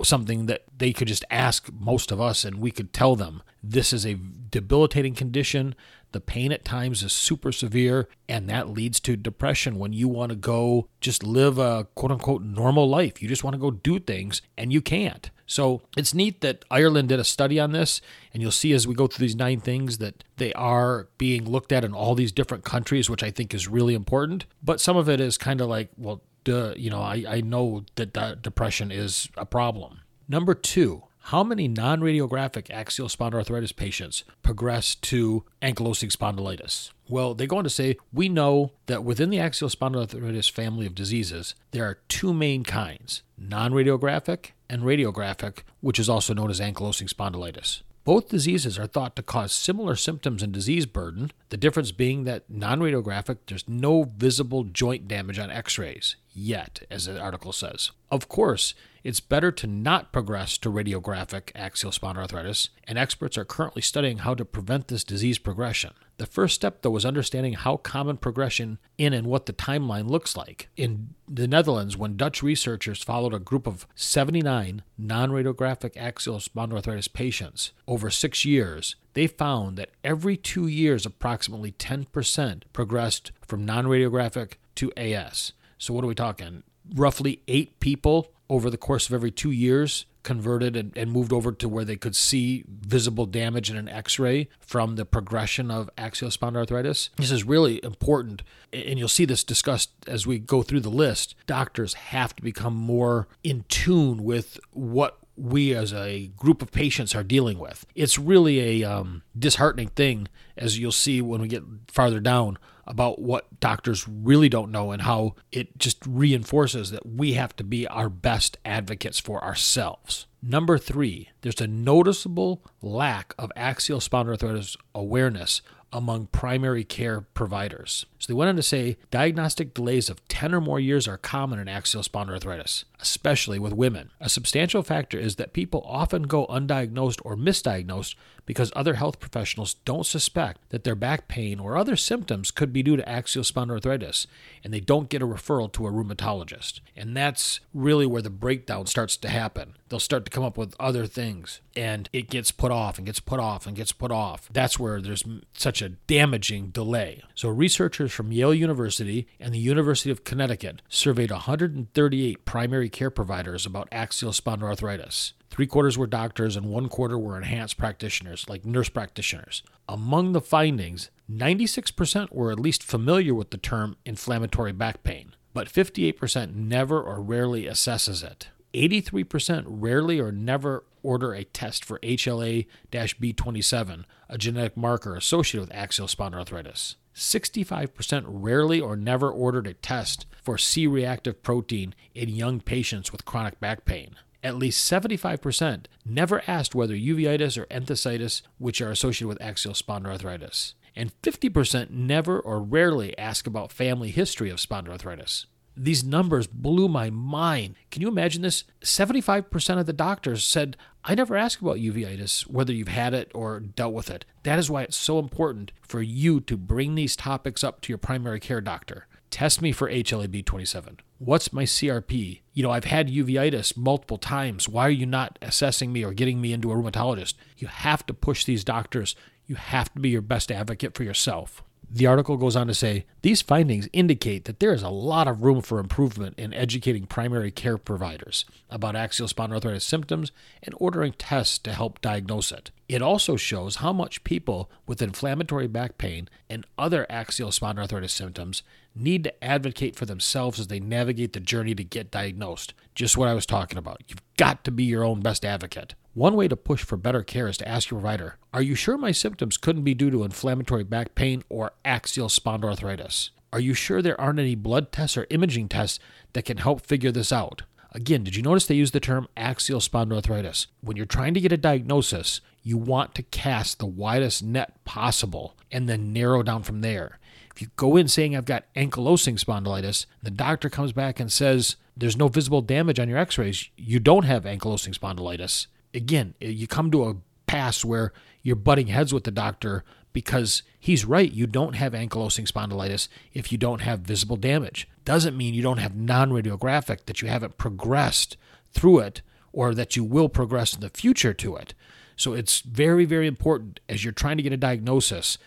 something 0.04 0.46
that 0.46 0.62
they 0.76 0.92
could 0.92 1.08
just 1.08 1.24
ask 1.28 1.72
most 1.72 2.12
of 2.12 2.20
us 2.20 2.44
and 2.44 2.60
we 2.60 2.70
could 2.70 2.92
tell 2.92 3.16
them 3.16 3.42
this 3.64 3.92
is 3.92 4.06
a 4.06 4.18
debilitating 4.50 5.14
condition. 5.16 5.74
The 6.12 6.20
pain 6.20 6.52
at 6.52 6.64
times 6.64 7.02
is 7.02 7.12
super 7.12 7.52
severe, 7.52 8.08
and 8.28 8.48
that 8.48 8.68
leads 8.68 9.00
to 9.00 9.16
depression 9.16 9.78
when 9.78 9.92
you 9.92 10.08
want 10.08 10.30
to 10.30 10.36
go 10.36 10.88
just 11.00 11.22
live 11.22 11.58
a 11.58 11.88
quote 11.94 12.12
unquote 12.12 12.42
normal 12.42 12.88
life. 12.88 13.22
You 13.22 13.28
just 13.28 13.44
want 13.44 13.54
to 13.54 13.60
go 13.60 13.70
do 13.70 13.98
things, 13.98 14.42
and 14.56 14.72
you 14.72 14.80
can't. 14.80 15.30
So 15.46 15.82
it's 15.96 16.14
neat 16.14 16.40
that 16.40 16.64
Ireland 16.70 17.08
did 17.08 17.20
a 17.20 17.24
study 17.24 17.60
on 17.60 17.72
this, 17.72 18.00
and 18.32 18.42
you'll 18.42 18.52
see 18.52 18.72
as 18.72 18.86
we 18.86 18.94
go 18.94 19.06
through 19.06 19.24
these 19.24 19.36
nine 19.36 19.60
things 19.60 19.98
that 19.98 20.24
they 20.36 20.52
are 20.54 21.08
being 21.18 21.50
looked 21.50 21.72
at 21.72 21.84
in 21.84 21.92
all 21.92 22.14
these 22.14 22.32
different 22.32 22.64
countries, 22.64 23.10
which 23.10 23.22
I 23.22 23.30
think 23.30 23.52
is 23.52 23.68
really 23.68 23.94
important. 23.94 24.46
But 24.62 24.80
some 24.80 24.96
of 24.96 25.08
it 25.08 25.20
is 25.20 25.36
kind 25.36 25.60
of 25.60 25.68
like, 25.68 25.90
well, 25.96 26.22
duh, 26.44 26.74
you 26.76 26.90
know, 26.90 27.02
I, 27.02 27.24
I 27.28 27.40
know 27.40 27.84
that 27.96 28.42
depression 28.42 28.90
is 28.90 29.28
a 29.36 29.44
problem. 29.44 30.00
Number 30.28 30.54
two, 30.54 31.04
how 31.26 31.44
many 31.44 31.68
non 31.68 32.00
radiographic 32.00 32.70
axial 32.70 33.08
spondyloarthritis 33.08 33.74
patients 33.74 34.24
progress 34.42 34.94
to 34.96 35.44
ankylosing 35.62 36.10
spondylitis? 36.10 36.90
Well, 37.08 37.34
they 37.34 37.46
go 37.46 37.58
on 37.58 37.64
to 37.64 37.70
say 37.70 37.96
we 38.12 38.28
know 38.28 38.72
that 38.86 39.04
within 39.04 39.30
the 39.30 39.38
axial 39.38 39.68
spondyloarthritis 39.68 40.50
family 40.50 40.86
of 40.86 40.94
diseases, 40.94 41.54
there 41.70 41.84
are 41.84 41.98
two 42.08 42.34
main 42.34 42.64
kinds 42.64 43.22
non 43.38 43.72
radiographic 43.72 44.50
and 44.68 44.82
radiographic, 44.82 45.60
which 45.80 45.98
is 45.98 46.08
also 46.08 46.34
known 46.34 46.50
as 46.50 46.60
ankylosing 46.60 47.12
spondylitis. 47.12 47.82
Both 48.04 48.30
diseases 48.30 48.78
are 48.80 48.88
thought 48.88 49.14
to 49.14 49.22
cause 49.22 49.52
similar 49.52 49.94
symptoms 49.94 50.42
and 50.42 50.52
disease 50.52 50.86
burden, 50.86 51.30
the 51.50 51.56
difference 51.56 51.92
being 51.92 52.24
that 52.24 52.50
non 52.50 52.80
radiographic, 52.80 53.38
there's 53.46 53.68
no 53.68 54.02
visible 54.02 54.64
joint 54.64 55.06
damage 55.06 55.38
on 55.38 55.50
x 55.50 55.78
rays 55.78 56.16
yet, 56.34 56.82
as 56.90 57.06
the 57.06 57.20
article 57.20 57.52
says. 57.52 57.92
Of 58.10 58.28
course, 58.28 58.74
it's 59.04 59.20
better 59.20 59.52
to 59.52 59.66
not 59.66 60.12
progress 60.12 60.58
to 60.58 60.70
radiographic 60.70 61.50
axial 61.54 61.92
spondyloarthritis, 61.92 62.70
and 62.88 62.98
experts 62.98 63.38
are 63.38 63.44
currently 63.44 63.82
studying 63.82 64.18
how 64.18 64.34
to 64.34 64.44
prevent 64.44 64.88
this 64.88 65.04
disease 65.04 65.38
progression. 65.38 65.92
The 66.22 66.26
first 66.26 66.54
step, 66.54 66.82
though, 66.82 66.90
was 66.90 67.04
understanding 67.04 67.54
how 67.54 67.78
common 67.78 68.16
progression 68.16 68.78
in 68.96 69.12
and 69.12 69.26
what 69.26 69.46
the 69.46 69.52
timeline 69.52 70.08
looks 70.08 70.36
like. 70.36 70.68
In 70.76 71.14
the 71.28 71.48
Netherlands, 71.48 71.96
when 71.96 72.16
Dutch 72.16 72.44
researchers 72.44 73.02
followed 73.02 73.34
a 73.34 73.40
group 73.40 73.66
of 73.66 73.88
79 73.96 74.84
non 74.96 75.30
radiographic 75.30 75.96
axial 75.96 76.36
spondyloarthritis 76.36 77.12
patients 77.12 77.72
over 77.88 78.08
six 78.08 78.44
years, 78.44 78.94
they 79.14 79.26
found 79.26 79.76
that 79.78 79.90
every 80.04 80.36
two 80.36 80.68
years, 80.68 81.04
approximately 81.04 81.72
10% 81.72 82.62
progressed 82.72 83.32
from 83.44 83.64
non 83.64 83.86
radiographic 83.86 84.52
to 84.76 84.92
AS. 84.96 85.54
So, 85.76 85.92
what 85.92 86.04
are 86.04 86.06
we 86.06 86.14
talking? 86.14 86.62
Roughly 86.94 87.42
eight 87.48 87.80
people 87.80 88.32
over 88.48 88.70
the 88.70 88.76
course 88.76 89.08
of 89.08 89.12
every 89.12 89.32
two 89.32 89.50
years 89.50 90.06
converted 90.22 90.76
and, 90.76 90.96
and, 90.96 91.10
moved 91.12 91.32
over 91.32 91.52
to 91.52 91.68
where 91.68 91.84
they 91.84 91.96
could 91.96 92.16
see 92.16 92.64
visible 92.68 93.26
damage 93.26 93.70
in 93.70 93.76
an 93.76 93.88
x-ray 93.88 94.48
from 94.60 94.96
the 94.96 95.04
progression 95.04 95.70
of 95.70 95.90
axial 95.98 96.30
spondyloarthritis. 96.30 97.10
This 97.16 97.30
is 97.30 97.44
really 97.44 97.82
important 97.84 98.42
and 98.72 98.98
you'll 98.98 99.08
see 99.08 99.24
this 99.24 99.44
discussed 99.44 99.90
as 100.06 100.26
we 100.26 100.38
go 100.38 100.62
through 100.62 100.80
the 100.80 100.90
list. 100.90 101.34
Doctors 101.46 101.94
have 101.94 102.34
to 102.36 102.42
become 102.42 102.74
more 102.74 103.28
in 103.44 103.64
tune 103.68 104.24
with 104.24 104.58
what 104.70 105.18
we 105.36 105.74
as 105.74 105.92
a 105.92 106.28
group 106.36 106.62
of 106.62 106.70
patients 106.70 107.14
are 107.14 107.22
dealing 107.22 107.58
with 107.58 107.86
it's 107.94 108.18
really 108.18 108.82
a 108.82 108.90
um, 108.90 109.22
disheartening 109.38 109.88
thing 109.88 110.28
as 110.56 110.78
you'll 110.78 110.92
see 110.92 111.22
when 111.22 111.40
we 111.40 111.48
get 111.48 111.62
farther 111.88 112.20
down 112.20 112.58
about 112.86 113.20
what 113.20 113.60
doctors 113.60 114.08
really 114.08 114.48
don't 114.48 114.70
know 114.70 114.90
and 114.90 115.02
how 115.02 115.34
it 115.50 115.78
just 115.78 116.04
reinforces 116.06 116.90
that 116.90 117.06
we 117.06 117.34
have 117.34 117.54
to 117.56 117.64
be 117.64 117.86
our 117.86 118.08
best 118.08 118.58
advocates 118.64 119.20
for 119.20 119.42
ourselves. 119.42 120.26
Number 120.42 120.78
three, 120.78 121.28
there's 121.42 121.60
a 121.60 121.66
noticeable 121.68 122.62
lack 122.80 123.34
of 123.38 123.52
axial 123.54 124.00
spondyloarthritis 124.00 124.76
awareness 124.94 125.62
among 125.92 126.26
primary 126.26 126.84
care 126.84 127.20
providers. 127.20 128.06
So 128.18 128.32
they 128.32 128.36
went 128.36 128.48
on 128.48 128.56
to 128.56 128.62
say 128.62 128.96
diagnostic 129.10 129.74
delays 129.74 130.08
of 130.08 130.26
10 130.28 130.54
or 130.54 130.60
more 130.60 130.80
years 130.80 131.06
are 131.06 131.18
common 131.18 131.58
in 131.58 131.68
axial 131.68 132.02
spondyloarthritis, 132.02 132.84
especially 133.02 133.58
with 133.58 133.72
women. 133.72 134.10
A 134.20 134.28
substantial 134.28 134.82
factor 134.82 135.18
is 135.18 135.36
that 135.36 135.52
people 135.52 135.84
often 135.86 136.22
go 136.22 136.46
undiagnosed 136.46 137.20
or 137.24 137.36
misdiagnosed 137.36 138.14
because 138.46 138.72
other 138.74 138.94
health 138.94 139.20
professionals 139.20 139.74
don't 139.84 140.06
suspect 140.06 140.68
that 140.70 140.84
their 140.84 140.94
back 140.94 141.28
pain 141.28 141.60
or 141.60 141.76
other 141.76 141.96
symptoms 141.96 142.50
could 142.50 142.72
be 142.72 142.82
due 142.82 142.96
to 142.96 143.08
axial 143.08 143.44
spondyloarthritis, 143.44 144.26
and 144.64 144.72
they 144.72 144.80
don't 144.80 145.08
get 145.08 145.22
a 145.22 145.26
referral 145.26 145.70
to 145.72 145.86
a 145.86 145.92
rheumatologist. 145.92 146.80
And 146.96 147.16
that's 147.16 147.60
really 147.74 148.06
where 148.06 148.22
the 148.22 148.30
breakdown 148.30 148.86
starts 148.86 149.16
to 149.18 149.28
happen. 149.28 149.76
They'll 149.88 150.00
start 150.00 150.24
to 150.24 150.30
come 150.30 150.44
up 150.44 150.56
with 150.56 150.74
other 150.80 151.06
things, 151.06 151.60
and 151.76 152.08
it 152.12 152.30
gets 152.30 152.50
put 152.50 152.72
off 152.72 152.98
and 152.98 153.06
gets 153.06 153.20
put 153.20 153.40
off 153.40 153.66
and 153.66 153.76
gets 153.76 153.92
put 153.92 154.10
off. 154.10 154.48
That's 154.52 154.78
where 154.78 155.00
there's 155.00 155.24
such 155.52 155.82
a 155.82 155.90
damaging 155.90 156.68
delay. 156.68 157.22
So, 157.34 157.48
researchers 157.48 158.10
from 158.12 158.32
Yale 158.32 158.54
University 158.54 159.26
and 159.38 159.52
the 159.54 159.58
University 159.58 160.10
of 160.10 160.24
Connecticut 160.24 160.82
surveyed 160.88 161.30
138 161.30 162.44
primary 162.44 162.88
care 162.92 163.10
providers 163.10 163.66
about 163.66 163.88
axial 163.90 164.32
spondyloarthritis. 164.32 165.32
Three 165.50 165.66
quarters 165.66 165.98
were 165.98 166.06
doctors, 166.06 166.56
and 166.56 166.66
one 166.66 166.88
quarter 166.88 167.18
were 167.18 167.36
enhanced 167.36 167.76
practitioners, 167.76 168.48
like 168.48 168.64
nurse 168.64 168.88
practitioners. 168.88 169.62
Among 169.88 170.32
the 170.32 170.40
findings, 170.40 171.10
96% 171.30 172.32
were 172.32 172.50
at 172.52 172.60
least 172.60 172.82
familiar 172.82 173.34
with 173.34 173.50
the 173.50 173.58
term 173.58 173.96
inflammatory 174.06 174.72
back 174.72 175.02
pain, 175.02 175.34
but 175.52 175.68
58% 175.68 176.54
never 176.54 177.02
or 177.02 177.20
rarely 177.20 177.64
assesses 177.64 178.24
it. 178.24 178.48
83% 178.72 179.64
rarely 179.66 180.18
or 180.18 180.32
never 180.32 180.84
order 181.02 181.34
a 181.34 181.44
test 181.44 181.84
for 181.84 181.98
HLA 181.98 182.66
B27, 182.90 184.04
a 184.28 184.38
genetic 184.38 184.76
marker 184.76 185.16
associated 185.16 185.68
with 185.68 185.76
axial 185.76 186.06
spondyloarthritis. 186.06 186.94
65% 187.14 188.24
rarely 188.26 188.80
or 188.80 188.96
never 188.96 189.30
ordered 189.30 189.66
a 189.66 189.74
test 189.74 190.26
for 190.42 190.58
C 190.58 190.86
reactive 190.86 191.42
protein 191.42 191.94
in 192.14 192.28
young 192.28 192.60
patients 192.60 193.12
with 193.12 193.24
chronic 193.24 193.60
back 193.60 193.84
pain. 193.84 194.16
At 194.42 194.56
least 194.56 194.90
75% 194.90 195.84
never 196.04 196.42
asked 196.48 196.74
whether 196.74 196.94
uveitis 196.94 197.56
or 197.56 197.66
enthesitis, 197.66 198.42
which 198.58 198.80
are 198.80 198.90
associated 198.90 199.28
with 199.28 199.42
axial 199.42 199.74
spondyloarthritis. 199.74 200.74
And 200.96 201.12
50% 201.22 201.90
never 201.90 202.40
or 202.40 202.60
rarely 202.60 203.16
ask 203.16 203.46
about 203.46 203.72
family 203.72 204.10
history 204.10 204.50
of 204.50 204.58
spondyloarthritis. 204.58 205.46
These 205.76 206.04
numbers 206.04 206.46
blew 206.46 206.88
my 206.88 207.08
mind. 207.10 207.76
Can 207.90 208.02
you 208.02 208.08
imagine 208.08 208.42
this? 208.42 208.64
75% 208.82 209.78
of 209.78 209.86
the 209.86 209.92
doctors 209.92 210.44
said, 210.44 210.76
I 211.04 211.14
never 211.14 211.36
ask 211.36 211.60
about 211.60 211.78
uveitis, 211.78 212.46
whether 212.46 212.72
you've 212.72 212.88
had 212.88 213.14
it 213.14 213.30
or 213.34 213.58
dealt 213.60 213.94
with 213.94 214.10
it. 214.10 214.24
That 214.42 214.58
is 214.58 214.70
why 214.70 214.82
it's 214.82 214.96
so 214.96 215.18
important 215.18 215.72
for 215.80 216.02
you 216.02 216.40
to 216.42 216.56
bring 216.56 216.94
these 216.94 217.16
topics 217.16 217.64
up 217.64 217.80
to 217.82 217.88
your 217.88 217.98
primary 217.98 218.38
care 218.38 218.60
doctor. 218.60 219.06
Test 219.30 219.62
me 219.62 219.72
for 219.72 219.90
HLA-B27. 219.90 220.98
What's 221.18 221.52
my 221.54 221.62
CRP? 221.62 222.42
You 222.52 222.62
know, 222.62 222.70
I've 222.70 222.84
had 222.84 223.08
uveitis 223.08 223.76
multiple 223.76 224.18
times. 224.18 224.68
Why 224.68 224.86
are 224.86 224.90
you 224.90 225.06
not 225.06 225.38
assessing 225.40 225.90
me 225.90 226.04
or 226.04 226.12
getting 226.12 226.40
me 226.40 226.52
into 226.52 226.70
a 226.70 226.74
rheumatologist? 226.74 227.34
You 227.56 227.68
have 227.68 228.04
to 228.06 228.14
push 228.14 228.44
these 228.44 228.62
doctors. 228.62 229.16
You 229.46 229.54
have 229.54 229.92
to 229.94 230.00
be 230.00 230.10
your 230.10 230.20
best 230.20 230.52
advocate 230.52 230.94
for 230.94 231.02
yourself. 231.02 231.64
The 231.94 232.06
article 232.06 232.38
goes 232.38 232.56
on 232.56 232.68
to 232.68 232.74
say 232.74 233.04
these 233.20 233.42
findings 233.42 233.86
indicate 233.92 234.46
that 234.46 234.60
there 234.60 234.72
is 234.72 234.82
a 234.82 234.88
lot 234.88 235.28
of 235.28 235.42
room 235.42 235.60
for 235.60 235.78
improvement 235.78 236.38
in 236.38 236.54
educating 236.54 237.04
primary 237.04 237.50
care 237.50 237.76
providers 237.76 238.46
about 238.70 238.96
axial 238.96 239.28
spondyloarthritis 239.28 239.82
symptoms 239.82 240.32
and 240.62 240.74
ordering 240.78 241.12
tests 241.12 241.58
to 241.58 241.74
help 241.74 242.00
diagnose 242.00 242.50
it. 242.50 242.70
It 242.88 243.02
also 243.02 243.36
shows 243.36 243.76
how 243.76 243.92
much 243.92 244.24
people 244.24 244.70
with 244.86 245.02
inflammatory 245.02 245.66
back 245.66 245.98
pain 245.98 246.30
and 246.48 246.66
other 246.78 247.04
axial 247.10 247.50
spondyloarthritis 247.50 248.08
symptoms 248.08 248.62
need 248.94 249.24
to 249.24 249.44
advocate 249.44 249.94
for 249.94 250.06
themselves 250.06 250.58
as 250.58 250.68
they 250.68 250.80
navigate 250.80 251.34
the 251.34 251.40
journey 251.40 251.74
to 251.74 251.84
get 251.84 252.10
diagnosed. 252.10 252.72
Just 252.94 253.18
what 253.18 253.28
I 253.28 253.34
was 253.34 253.44
talking 253.44 253.76
about. 253.76 254.00
You've 254.08 254.22
got 254.38 254.64
to 254.64 254.70
be 254.70 254.84
your 254.84 255.04
own 255.04 255.20
best 255.20 255.44
advocate. 255.44 255.94
One 256.14 256.36
way 256.36 256.46
to 256.46 256.56
push 256.56 256.84
for 256.84 256.98
better 256.98 257.22
care 257.22 257.48
is 257.48 257.56
to 257.56 257.66
ask 257.68 257.90
your 257.90 257.98
provider 257.98 258.36
Are 258.52 258.60
you 258.60 258.74
sure 258.74 258.98
my 258.98 259.12
symptoms 259.12 259.56
couldn't 259.56 259.84
be 259.84 259.94
due 259.94 260.10
to 260.10 260.24
inflammatory 260.24 260.84
back 260.84 261.14
pain 261.14 261.42
or 261.48 261.72
axial 261.86 262.28
spondyloarthritis? 262.28 263.30
Are 263.50 263.60
you 263.60 263.72
sure 263.72 264.02
there 264.02 264.20
aren't 264.20 264.38
any 264.38 264.54
blood 264.54 264.92
tests 264.92 265.16
or 265.16 265.26
imaging 265.30 265.70
tests 265.70 265.98
that 266.34 266.44
can 266.44 266.58
help 266.58 266.84
figure 266.84 267.12
this 267.12 267.32
out? 267.32 267.62
Again, 267.92 268.24
did 268.24 268.36
you 268.36 268.42
notice 268.42 268.66
they 268.66 268.74
use 268.74 268.90
the 268.90 269.00
term 269.00 269.26
axial 269.38 269.80
spondyloarthritis? 269.80 270.66
When 270.82 270.98
you're 270.98 271.06
trying 271.06 271.32
to 271.32 271.40
get 271.40 271.50
a 271.50 271.56
diagnosis, 271.56 272.42
you 272.62 272.76
want 272.76 273.14
to 273.14 273.22
cast 273.22 273.78
the 273.78 273.86
widest 273.86 274.42
net 274.42 274.84
possible 274.84 275.56
and 275.70 275.88
then 275.88 276.12
narrow 276.12 276.42
down 276.42 276.62
from 276.62 276.82
there. 276.82 277.20
If 277.54 277.62
you 277.62 277.68
go 277.76 277.96
in 277.96 278.08
saying 278.08 278.36
I've 278.36 278.44
got 278.44 278.64
ankylosing 278.74 279.42
spondylitis, 279.42 280.04
the 280.22 280.30
doctor 280.30 280.68
comes 280.68 280.92
back 280.92 281.18
and 281.18 281.32
says 281.32 281.76
there's 281.96 282.18
no 282.18 282.28
visible 282.28 282.60
damage 282.60 283.00
on 283.00 283.08
your 283.08 283.18
x 283.18 283.38
rays, 283.38 283.70
you 283.78 283.98
don't 283.98 284.24
have 284.24 284.44
ankylosing 284.44 284.94
spondylitis 284.94 285.68
again, 285.94 286.34
you 286.40 286.66
come 286.66 286.90
to 286.90 287.04
a 287.04 287.16
pass 287.46 287.84
where 287.84 288.12
you're 288.42 288.56
butting 288.56 288.88
heads 288.88 289.12
with 289.12 289.24
the 289.24 289.30
doctor 289.30 289.84
because 290.12 290.62
he's 290.78 291.04
right. 291.04 291.32
You 291.32 291.46
don't 291.46 291.74
have 291.74 291.92
ankylosing 291.92 292.50
spondylitis 292.50 293.08
if 293.32 293.50
you 293.50 293.58
don't 293.58 293.80
have 293.80 294.00
visible 294.00 294.36
damage. 294.36 294.88
Doesn't 295.04 295.36
mean 295.36 295.54
you 295.54 295.62
don't 295.62 295.78
have 295.78 295.96
non 295.96 296.30
radiographic, 296.30 297.06
that 297.06 297.22
you 297.22 297.28
haven't 297.28 297.58
progressed 297.58 298.36
through 298.72 299.00
it 299.00 299.22
or 299.52 299.74
that 299.74 299.96
you 299.96 300.04
will 300.04 300.28
progress 300.28 300.74
in 300.74 300.80
the 300.80 300.88
future 300.88 301.34
to 301.34 301.56
it. 301.56 301.74
So 302.16 302.34
it's 302.34 302.60
very, 302.60 303.04
very 303.04 303.26
important 303.26 303.80
as 303.88 304.04
you're 304.04 304.12
trying 304.12 304.36
to 304.36 304.42
get 304.42 304.52
a 304.52 304.56
diagnosis. 304.56 305.38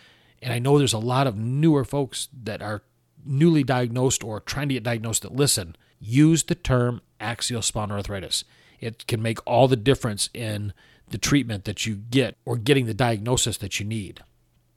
And 0.42 0.52
I 0.52 0.58
know 0.58 0.78
there's 0.78 0.92
a 0.92 0.98
lot 0.98 1.26
of 1.26 1.36
newer 1.36 1.84
folks 1.84 2.28
that 2.44 2.60
are 2.60 2.82
newly 3.24 3.64
diagnosed 3.64 4.22
or 4.22 4.40
trying 4.40 4.68
to 4.68 4.74
get 4.74 4.84
diagnosed 4.84 5.22
that 5.22 5.34
listen, 5.34 5.76
use 5.98 6.44
the 6.44 6.54
term 6.54 7.00
axial 7.20 7.62
spondyloarthritis. 7.62 8.44
It 8.80 9.06
can 9.06 9.22
make 9.22 9.38
all 9.46 9.68
the 9.68 9.76
difference 9.76 10.28
in 10.34 10.72
the 11.08 11.18
treatment 11.18 11.64
that 11.64 11.86
you 11.86 11.96
get 11.96 12.36
or 12.44 12.56
getting 12.56 12.86
the 12.86 12.94
diagnosis 12.94 13.56
that 13.58 13.78
you 13.78 13.86
need. 13.86 14.22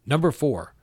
Number 0.05 0.31
four, 0.31 0.73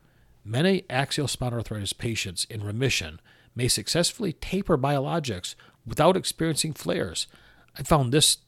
many 0.44 0.84
axial 0.90 1.26
spondyloarthritis 1.26 1.96
patients 1.96 2.44
in 2.50 2.64
remission 2.64 3.20
may 3.54 3.68
successfully 3.68 4.32
taper 4.32 4.76
biologics 4.76 5.54
without 5.86 6.16
experiencing 6.16 6.72
flares. 6.72 7.26
I 7.78 7.82
found 7.82 8.12
this 8.12 8.38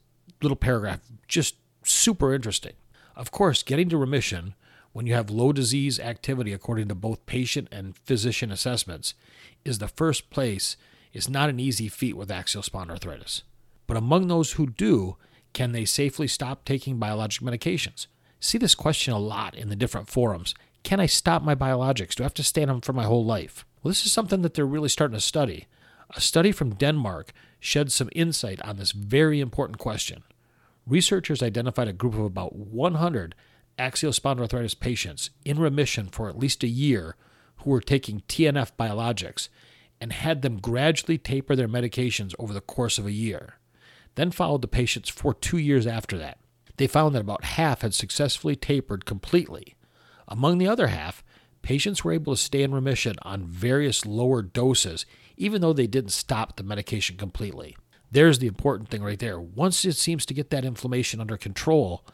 little 0.41 0.55
paragraph 0.55 0.99
just 1.27 1.55
super 1.83 2.33
interesting. 2.33 2.73
Of 3.15 3.31
course, 3.31 3.63
getting 3.63 3.89
to 3.89 3.97
remission 3.97 4.55
when 4.91 5.05
you 5.07 5.13
have 5.13 5.29
low 5.29 5.51
disease 5.51 5.99
activity 5.99 6.53
according 6.53 6.87
to 6.87 6.95
both 6.95 7.25
patient 7.25 7.67
and 7.71 7.97
physician 7.97 8.51
assessments 8.51 9.13
is 9.65 9.79
the 9.79 9.87
first 9.87 10.29
place 10.29 10.77
is 11.13 11.29
not 11.29 11.49
an 11.49 11.59
easy 11.59 11.87
feat 11.87 12.15
with 12.15 12.31
axial 12.31 12.63
spondyloarthritis. 12.63 13.41
But 13.89 13.97
among 13.97 14.27
those 14.27 14.51
who 14.51 14.67
do, 14.67 15.17
can 15.51 15.71
they 15.71 15.83
safely 15.83 16.27
stop 16.27 16.63
taking 16.63 16.99
biologic 16.99 17.41
medications? 17.41 18.05
See 18.39 18.59
this 18.59 18.75
question 18.75 19.15
a 19.15 19.17
lot 19.17 19.55
in 19.55 19.69
the 19.69 19.75
different 19.75 20.07
forums. 20.07 20.53
Can 20.83 20.99
I 20.99 21.07
stop 21.07 21.41
my 21.41 21.55
biologics? 21.55 22.13
Do 22.13 22.21
I 22.21 22.25
have 22.25 22.35
to 22.35 22.43
stay 22.43 22.61
on 22.61 22.67
them 22.67 22.81
for 22.81 22.93
my 22.93 23.05
whole 23.05 23.25
life? 23.25 23.65
Well, 23.81 23.89
this 23.89 24.05
is 24.05 24.11
something 24.11 24.43
that 24.43 24.53
they're 24.53 24.63
really 24.63 24.89
starting 24.89 25.17
to 25.17 25.19
study. 25.19 25.65
A 26.11 26.21
study 26.21 26.51
from 26.51 26.75
Denmark 26.75 27.33
shed 27.59 27.91
some 27.91 28.11
insight 28.13 28.61
on 28.61 28.77
this 28.77 28.91
very 28.91 29.39
important 29.39 29.79
question. 29.79 30.21
Researchers 30.85 31.41
identified 31.41 31.87
a 31.87 31.91
group 31.91 32.13
of 32.13 32.25
about 32.25 32.55
100 32.55 33.33
axial 33.79 34.11
spondyloarthritis 34.11 34.79
patients 34.79 35.31
in 35.43 35.57
remission 35.57 36.09
for 36.09 36.29
at 36.29 36.37
least 36.37 36.63
a 36.63 36.67
year 36.67 37.15
who 37.63 37.71
were 37.71 37.81
taking 37.81 38.21
TNF 38.27 38.73
biologics 38.77 39.49
and 39.99 40.13
had 40.13 40.43
them 40.43 40.59
gradually 40.59 41.17
taper 41.17 41.55
their 41.55 41.67
medications 41.67 42.35
over 42.37 42.53
the 42.53 42.61
course 42.61 42.99
of 42.99 43.07
a 43.07 43.11
year. 43.11 43.55
Then 44.19 44.31
followed 44.31 44.61
the 44.61 44.67
patients 44.67 45.07
for 45.07 45.33
two 45.33 45.57
years 45.57 45.87
after 45.87 46.17
that. 46.17 46.39
They 46.75 46.87
found 46.87 47.15
that 47.15 47.21
about 47.21 47.45
half 47.45 47.83
had 47.83 47.93
successfully 47.93 48.53
tapered 48.53 49.05
completely. 49.05 49.77
Among 50.27 50.57
the 50.57 50.67
other 50.67 50.87
half, 50.87 51.23
patients 51.61 52.03
were 52.03 52.11
able 52.11 52.33
to 52.33 52.41
stay 52.41 52.61
in 52.61 52.73
remission 52.73 53.15
on 53.21 53.45
various 53.45 54.05
lower 54.05 54.41
doses, 54.41 55.05
even 55.37 55.61
though 55.61 55.71
they 55.71 55.87
didn't 55.87 56.11
stop 56.11 56.57
the 56.57 56.63
medication 56.63 57.15
completely. 57.15 57.77
There's 58.11 58.39
the 58.39 58.47
important 58.47 58.89
thing 58.89 59.01
right 59.01 59.17
there. 59.17 59.39
Once 59.39 59.85
it 59.85 59.95
seems 59.95 60.25
to 60.25 60.33
get 60.33 60.49
that 60.49 60.65
inflammation 60.65 61.21
under 61.21 61.37
control, 61.37 62.05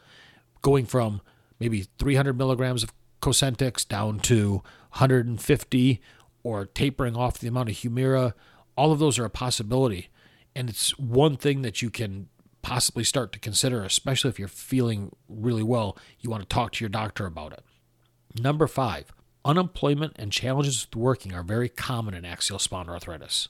going 0.62 0.86
from 0.86 1.20
maybe 1.58 1.88
300 1.98 2.38
milligrams 2.38 2.84
of 2.84 2.92
Cosentyx 3.20 3.84
down 3.88 4.20
to 4.20 4.62
150 4.92 6.00
or 6.44 6.66
tapering 6.66 7.16
off 7.16 7.40
the 7.40 7.48
amount 7.48 7.70
of 7.70 7.74
Humira, 7.74 8.34
all 8.76 8.92
of 8.92 9.00
those 9.00 9.18
are 9.18 9.24
a 9.24 9.28
possibility. 9.28 10.08
And 10.56 10.70
it's 10.70 10.98
one 10.98 11.36
thing 11.36 11.60
that 11.62 11.82
you 11.82 11.90
can 11.90 12.28
possibly 12.62 13.04
start 13.04 13.30
to 13.32 13.38
consider, 13.38 13.84
especially 13.84 14.30
if 14.30 14.38
you're 14.38 14.48
feeling 14.48 15.14
really 15.28 15.62
well. 15.62 15.98
You 16.18 16.30
want 16.30 16.42
to 16.44 16.48
talk 16.48 16.72
to 16.72 16.82
your 16.82 16.88
doctor 16.88 17.26
about 17.26 17.52
it. 17.52 17.62
Number 18.40 18.66
five, 18.66 19.12
unemployment 19.44 20.14
and 20.16 20.32
challenges 20.32 20.86
with 20.86 20.96
working 20.96 21.34
are 21.34 21.42
very 21.42 21.68
common 21.68 22.14
in 22.14 22.24
axial 22.24 22.58
spondyloarthritis. 22.58 23.48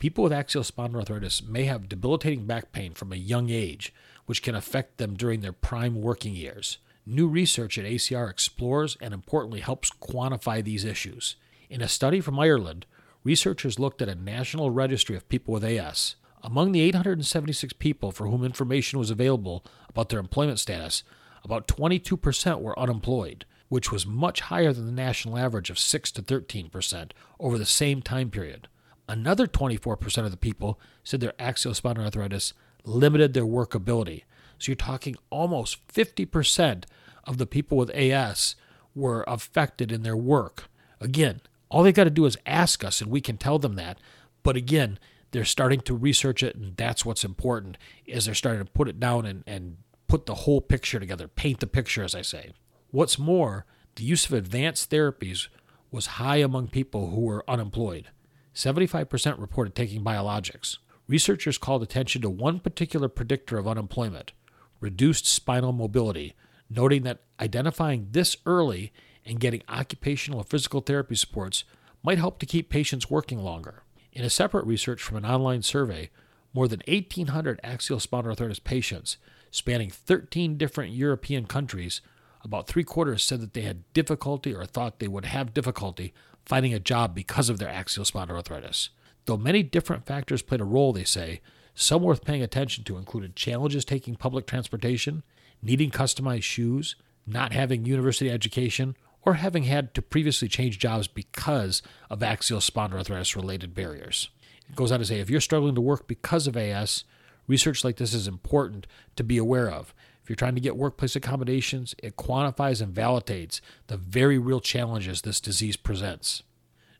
People 0.00 0.24
with 0.24 0.32
axial 0.32 0.64
spondyloarthritis 0.64 1.46
may 1.46 1.66
have 1.66 1.88
debilitating 1.88 2.44
back 2.44 2.72
pain 2.72 2.92
from 2.92 3.12
a 3.12 3.16
young 3.16 3.50
age, 3.50 3.94
which 4.26 4.42
can 4.42 4.56
affect 4.56 4.98
them 4.98 5.14
during 5.14 5.42
their 5.42 5.52
prime 5.52 6.02
working 6.02 6.34
years. 6.34 6.78
New 7.06 7.28
research 7.28 7.78
at 7.78 7.84
ACR 7.84 8.28
explores 8.28 8.96
and 9.00 9.14
importantly 9.14 9.60
helps 9.60 9.92
quantify 9.92 10.62
these 10.62 10.84
issues. 10.84 11.36
In 11.70 11.80
a 11.80 11.88
study 11.88 12.20
from 12.20 12.40
Ireland, 12.40 12.84
researchers 13.22 13.78
looked 13.78 14.02
at 14.02 14.08
a 14.08 14.16
national 14.16 14.72
registry 14.72 15.14
of 15.14 15.28
people 15.28 15.54
with 15.54 15.62
AS. 15.62 16.16
Among 16.48 16.72
the 16.72 16.80
876 16.80 17.74
people 17.74 18.10
for 18.10 18.26
whom 18.26 18.42
information 18.42 18.98
was 18.98 19.10
available 19.10 19.66
about 19.90 20.08
their 20.08 20.18
employment 20.18 20.58
status, 20.58 21.04
about 21.44 21.68
22% 21.68 22.62
were 22.62 22.78
unemployed, 22.78 23.44
which 23.68 23.92
was 23.92 24.06
much 24.06 24.40
higher 24.40 24.72
than 24.72 24.86
the 24.86 24.92
national 24.92 25.36
average 25.36 25.68
of 25.68 25.78
6 25.78 26.10
to 26.12 26.22
13% 26.22 27.10
over 27.38 27.58
the 27.58 27.66
same 27.66 28.00
time 28.00 28.30
period. 28.30 28.66
Another 29.06 29.46
24% 29.46 30.24
of 30.24 30.30
the 30.30 30.38
people 30.38 30.80
said 31.04 31.20
their 31.20 31.34
axial 31.38 31.74
spondyloarthritis 31.74 32.54
limited 32.82 33.34
their 33.34 33.44
workability. 33.44 34.22
So 34.58 34.70
you're 34.70 34.76
talking 34.76 35.16
almost 35.28 35.86
50% 35.88 36.84
of 37.24 37.36
the 37.36 37.46
people 37.46 37.76
with 37.76 37.90
AS 37.90 38.56
were 38.94 39.22
affected 39.28 39.92
in 39.92 40.02
their 40.02 40.16
work. 40.16 40.70
Again, 40.98 41.42
all 41.68 41.82
they've 41.82 41.92
got 41.92 42.04
to 42.04 42.10
do 42.10 42.24
is 42.24 42.38
ask 42.46 42.82
us 42.84 43.02
and 43.02 43.10
we 43.10 43.20
can 43.20 43.36
tell 43.36 43.58
them 43.58 43.74
that. 43.74 43.98
But 44.42 44.56
again, 44.56 44.98
they're 45.30 45.44
starting 45.44 45.80
to 45.80 45.94
research 45.94 46.42
it 46.42 46.56
and 46.56 46.76
that's 46.76 47.04
what's 47.04 47.24
important 47.24 47.76
is 48.06 48.24
they're 48.24 48.34
starting 48.34 48.64
to 48.64 48.70
put 48.70 48.88
it 48.88 48.98
down 48.98 49.26
and, 49.26 49.44
and 49.46 49.76
put 50.06 50.26
the 50.26 50.34
whole 50.34 50.60
picture 50.60 50.98
together, 50.98 51.28
paint 51.28 51.60
the 51.60 51.66
picture 51.66 52.02
as 52.02 52.14
I 52.14 52.22
say. 52.22 52.52
What's 52.90 53.18
more, 53.18 53.66
the 53.96 54.04
use 54.04 54.26
of 54.26 54.32
advanced 54.32 54.90
therapies 54.90 55.48
was 55.90 56.06
high 56.06 56.36
among 56.36 56.68
people 56.68 57.10
who 57.10 57.20
were 57.20 57.48
unemployed. 57.48 58.08
75% 58.54 59.40
reported 59.40 59.74
taking 59.74 60.02
biologics. 60.02 60.78
Researchers 61.06 61.58
called 61.58 61.82
attention 61.82 62.22
to 62.22 62.30
one 62.30 62.60
particular 62.60 63.08
predictor 63.08 63.58
of 63.58 63.68
unemployment 63.68 64.32
reduced 64.80 65.26
spinal 65.26 65.72
mobility, 65.72 66.34
noting 66.70 67.02
that 67.02 67.20
identifying 67.40 68.08
this 68.12 68.36
early 68.46 68.92
and 69.24 69.40
getting 69.40 69.62
occupational 69.68 70.40
or 70.40 70.44
physical 70.44 70.80
therapy 70.80 71.16
supports 71.16 71.64
might 72.02 72.18
help 72.18 72.38
to 72.38 72.46
keep 72.46 72.70
patients 72.70 73.10
working 73.10 73.42
longer. 73.42 73.82
In 74.12 74.24
a 74.24 74.30
separate 74.30 74.66
research 74.66 75.02
from 75.02 75.16
an 75.16 75.26
online 75.26 75.62
survey, 75.62 76.10
more 76.52 76.68
than 76.68 76.82
1,800 76.88 77.60
axial 77.62 77.98
spondyloarthritis 77.98 78.62
patients 78.62 79.16
spanning 79.50 79.90
13 79.90 80.56
different 80.56 80.92
European 80.92 81.46
countries, 81.46 82.00
about 82.42 82.66
three 82.66 82.84
quarters 82.84 83.22
said 83.22 83.40
that 83.40 83.54
they 83.54 83.62
had 83.62 83.90
difficulty 83.92 84.54
or 84.54 84.64
thought 84.64 84.98
they 84.98 85.08
would 85.08 85.24
have 85.24 85.54
difficulty 85.54 86.12
finding 86.44 86.72
a 86.72 86.80
job 86.80 87.14
because 87.14 87.48
of 87.48 87.58
their 87.58 87.68
axial 87.68 88.04
spondyloarthritis. 88.04 88.88
Though 89.26 89.36
many 89.36 89.62
different 89.62 90.06
factors 90.06 90.40
played 90.40 90.62
a 90.62 90.64
role, 90.64 90.92
they 90.92 91.04
say, 91.04 91.40
some 91.74 92.02
worth 92.02 92.24
paying 92.24 92.42
attention 92.42 92.84
to 92.84 92.96
included 92.96 93.36
challenges 93.36 93.84
taking 93.84 94.16
public 94.16 94.46
transportation, 94.46 95.22
needing 95.62 95.90
customized 95.90 96.42
shoes, 96.42 96.96
not 97.26 97.52
having 97.52 97.84
university 97.84 98.30
education, 98.30 98.96
or 99.28 99.34
having 99.34 99.64
had 99.64 99.92
to 99.92 100.00
previously 100.00 100.48
change 100.48 100.78
jobs 100.78 101.06
because 101.06 101.82
of 102.08 102.22
axial 102.22 102.60
spondyloarthritis 102.60 103.36
related 103.36 103.74
barriers. 103.74 104.30
It 104.70 104.74
goes 104.74 104.90
on 104.90 105.00
to 105.00 105.04
say 105.04 105.20
if 105.20 105.28
you're 105.28 105.42
struggling 105.42 105.74
to 105.74 105.82
work 105.82 106.08
because 106.08 106.46
of 106.46 106.56
AS, 106.56 107.04
research 107.46 107.84
like 107.84 107.96
this 107.96 108.14
is 108.14 108.26
important 108.26 108.86
to 109.16 109.22
be 109.22 109.36
aware 109.36 109.70
of. 109.70 109.92
If 110.22 110.30
you're 110.30 110.36
trying 110.36 110.54
to 110.54 110.62
get 110.62 110.78
workplace 110.78 111.14
accommodations, 111.14 111.94
it 112.02 112.16
quantifies 112.16 112.80
and 112.80 112.94
validates 112.94 113.60
the 113.88 113.98
very 113.98 114.38
real 114.38 114.60
challenges 114.60 115.20
this 115.20 115.42
disease 115.42 115.76
presents. 115.76 116.42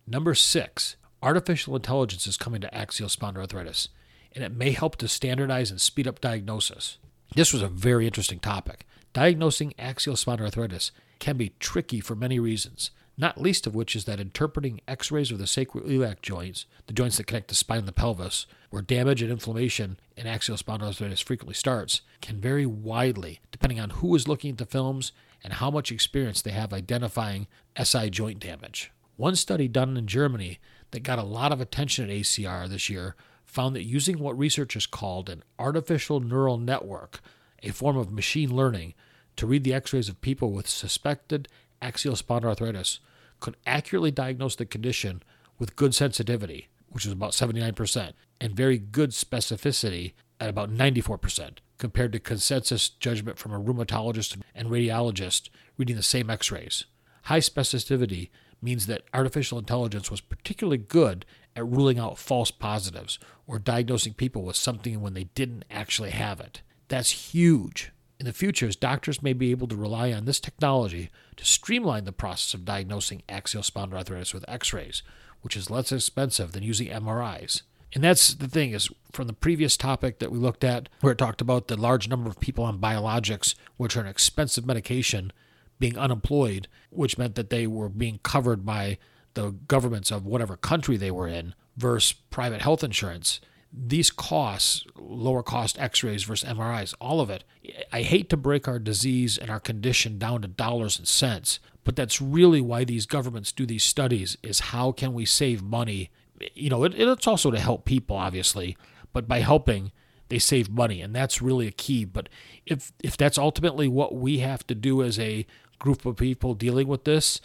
Number 0.06 0.34
six, 0.34 0.96
artificial 1.22 1.76
intelligence 1.76 2.26
is 2.26 2.36
coming 2.36 2.60
to 2.60 2.74
axial 2.74 3.08
spondyloarthritis, 3.08 3.88
and 4.34 4.44
it 4.44 4.52
may 4.52 4.72
help 4.72 4.96
to 4.96 5.08
standardize 5.08 5.70
and 5.70 5.80
speed 5.80 6.06
up 6.06 6.20
diagnosis. 6.20 6.98
This 7.34 7.54
was 7.54 7.62
a 7.62 7.68
very 7.68 8.06
interesting 8.06 8.38
topic. 8.38 8.84
Diagnosing 9.12 9.74
axial 9.78 10.16
spondyloarthritis 10.16 10.90
can 11.18 11.36
be 11.36 11.54
tricky 11.58 12.00
for 12.00 12.14
many 12.14 12.38
reasons, 12.38 12.90
not 13.16 13.40
least 13.40 13.66
of 13.66 13.74
which 13.74 13.96
is 13.96 14.04
that 14.04 14.20
interpreting 14.20 14.80
x 14.86 15.10
rays 15.10 15.30
of 15.32 15.38
the 15.38 15.44
sacroiliac 15.44 16.22
joints, 16.22 16.66
the 16.86 16.92
joints 16.92 17.16
that 17.16 17.26
connect 17.26 17.48
the 17.48 17.54
spine 17.54 17.80
and 17.80 17.88
the 17.88 17.92
pelvis, 17.92 18.46
where 18.70 18.82
damage 18.82 19.22
and 19.22 19.32
inflammation 19.32 19.98
in 20.16 20.26
axial 20.26 20.56
spondyloarthritis 20.56 21.22
frequently 21.22 21.54
starts, 21.54 22.02
can 22.20 22.40
vary 22.40 22.66
widely 22.66 23.40
depending 23.50 23.80
on 23.80 23.90
who 23.90 24.14
is 24.14 24.28
looking 24.28 24.52
at 24.52 24.58
the 24.58 24.66
films 24.66 25.12
and 25.42 25.54
how 25.54 25.70
much 25.70 25.90
experience 25.90 26.42
they 26.42 26.50
have 26.50 26.72
identifying 26.72 27.46
SI 27.82 28.10
joint 28.10 28.38
damage. 28.38 28.92
One 29.16 29.34
study 29.34 29.66
done 29.66 29.96
in 29.96 30.06
Germany 30.06 30.60
that 30.92 31.02
got 31.02 31.18
a 31.18 31.24
lot 31.24 31.50
of 31.50 31.60
attention 31.60 32.08
at 32.08 32.16
ACR 32.16 32.68
this 32.68 32.88
year 32.88 33.16
found 33.44 33.74
that 33.74 33.84
using 33.84 34.18
what 34.18 34.38
researchers 34.38 34.86
called 34.86 35.28
an 35.28 35.42
artificial 35.58 36.20
neural 36.20 36.58
network, 36.58 37.20
a 37.62 37.70
form 37.70 37.96
of 37.96 38.12
machine 38.12 38.54
learning, 38.54 38.94
to 39.36 39.46
read 39.46 39.64
the 39.64 39.74
x 39.74 39.92
rays 39.92 40.08
of 40.08 40.20
people 40.20 40.52
with 40.52 40.68
suspected 40.68 41.48
axial 41.80 42.14
spondyloarthritis 42.14 42.98
could 43.40 43.56
accurately 43.66 44.10
diagnose 44.10 44.56
the 44.56 44.66
condition 44.66 45.22
with 45.58 45.76
good 45.76 45.94
sensitivity, 45.94 46.68
which 46.88 47.06
is 47.06 47.12
about 47.12 47.32
79%, 47.32 48.12
and 48.40 48.52
very 48.52 48.78
good 48.78 49.10
specificity 49.10 50.12
at 50.40 50.48
about 50.48 50.70
94%, 50.70 51.58
compared 51.78 52.12
to 52.12 52.18
consensus 52.18 52.88
judgment 52.88 53.38
from 53.38 53.52
a 53.52 53.60
rheumatologist 53.60 54.40
and 54.54 54.68
radiologist 54.68 55.48
reading 55.76 55.96
the 55.96 56.02
same 56.02 56.30
x 56.30 56.50
rays. 56.50 56.84
High 57.24 57.40
specificity 57.40 58.30
means 58.60 58.86
that 58.86 59.04
artificial 59.14 59.58
intelligence 59.58 60.10
was 60.10 60.20
particularly 60.20 60.78
good 60.78 61.24
at 61.54 61.66
ruling 61.66 61.98
out 61.98 62.18
false 62.18 62.50
positives 62.50 63.18
or 63.46 63.58
diagnosing 63.58 64.14
people 64.14 64.42
with 64.42 64.56
something 64.56 65.00
when 65.00 65.14
they 65.14 65.24
didn't 65.24 65.64
actually 65.70 66.10
have 66.10 66.40
it. 66.40 66.62
That's 66.88 67.32
huge. 67.32 67.92
In 68.18 68.26
the 68.26 68.32
future, 68.32 68.68
doctors 68.70 69.22
may 69.22 69.32
be 69.32 69.52
able 69.52 69.68
to 69.68 69.76
rely 69.76 70.12
on 70.12 70.24
this 70.24 70.40
technology 70.40 71.10
to 71.36 71.44
streamline 71.44 72.04
the 72.04 72.12
process 72.12 72.52
of 72.52 72.64
diagnosing 72.64 73.22
axial 73.28 73.62
spondyloarthritis 73.62 74.34
with 74.34 74.44
x-rays, 74.48 75.02
which 75.42 75.56
is 75.56 75.70
less 75.70 75.92
expensive 75.92 76.52
than 76.52 76.64
using 76.64 76.88
MRIs. 76.88 77.62
And 77.94 78.02
that's 78.02 78.34
the 78.34 78.48
thing 78.48 78.72
is 78.72 78.90
from 79.12 79.28
the 79.28 79.32
previous 79.32 79.76
topic 79.76 80.18
that 80.18 80.32
we 80.32 80.38
looked 80.38 80.64
at 80.64 80.88
where 81.00 81.12
it 81.12 81.18
talked 81.18 81.40
about 81.40 81.68
the 81.68 81.76
large 81.76 82.08
number 82.08 82.28
of 82.28 82.40
people 82.40 82.64
on 82.64 82.80
biologics, 82.80 83.54
which 83.76 83.96
are 83.96 84.00
an 84.00 84.06
expensive 84.06 84.66
medication, 84.66 85.32
being 85.78 85.96
unemployed, 85.96 86.68
which 86.90 87.16
meant 87.16 87.36
that 87.36 87.50
they 87.50 87.66
were 87.66 87.88
being 87.88 88.18
covered 88.22 88.66
by 88.66 88.98
the 89.34 89.52
governments 89.68 90.10
of 90.10 90.26
whatever 90.26 90.56
country 90.56 90.96
they 90.96 91.10
were 91.10 91.28
in 91.28 91.54
versus 91.76 92.12
private 92.30 92.60
health 92.60 92.82
insurance 92.82 93.40
these 93.72 94.10
costs, 94.10 94.86
lower 94.96 95.42
cost 95.42 95.78
x 95.78 96.02
rays 96.02 96.24
versus 96.24 96.48
MRIs, 96.48 96.94
all 97.00 97.20
of 97.20 97.30
it, 97.30 97.44
I 97.92 98.02
hate 98.02 98.30
to 98.30 98.36
break 98.36 98.66
our 98.66 98.78
disease 98.78 99.36
and 99.36 99.50
our 99.50 99.60
condition 99.60 100.18
down 100.18 100.42
to 100.42 100.48
dollars 100.48 100.98
and 100.98 101.06
cents, 101.06 101.60
but 101.84 101.96
that's 101.96 102.20
really 102.20 102.60
why 102.60 102.84
these 102.84 103.06
governments 103.06 103.52
do 103.52 103.66
these 103.66 103.84
studies 103.84 104.36
is 104.42 104.60
how 104.60 104.92
can 104.92 105.12
we 105.12 105.24
save 105.24 105.62
money? 105.62 106.10
You 106.54 106.70
know, 106.70 106.84
it, 106.84 106.94
it's 106.94 107.26
also 107.26 107.50
to 107.50 107.58
help 107.60 107.84
people, 107.84 108.16
obviously, 108.16 108.76
but 109.12 109.28
by 109.28 109.40
helping, 109.40 109.92
they 110.28 110.38
save 110.38 110.70
money, 110.70 111.00
and 111.00 111.14
that's 111.14 111.40
really 111.40 111.66
a 111.66 111.72
key. 111.72 112.04
But 112.04 112.28
if 112.66 112.92
if 113.02 113.16
that's 113.16 113.38
ultimately 113.38 113.88
what 113.88 114.14
we 114.14 114.38
have 114.38 114.66
to 114.66 114.74
do 114.74 115.02
as 115.02 115.18
a 115.18 115.46
group 115.78 116.04
of 116.04 116.16
people 116.16 116.54
dealing 116.54 116.86
with 116.86 117.04
this, 117.04 117.40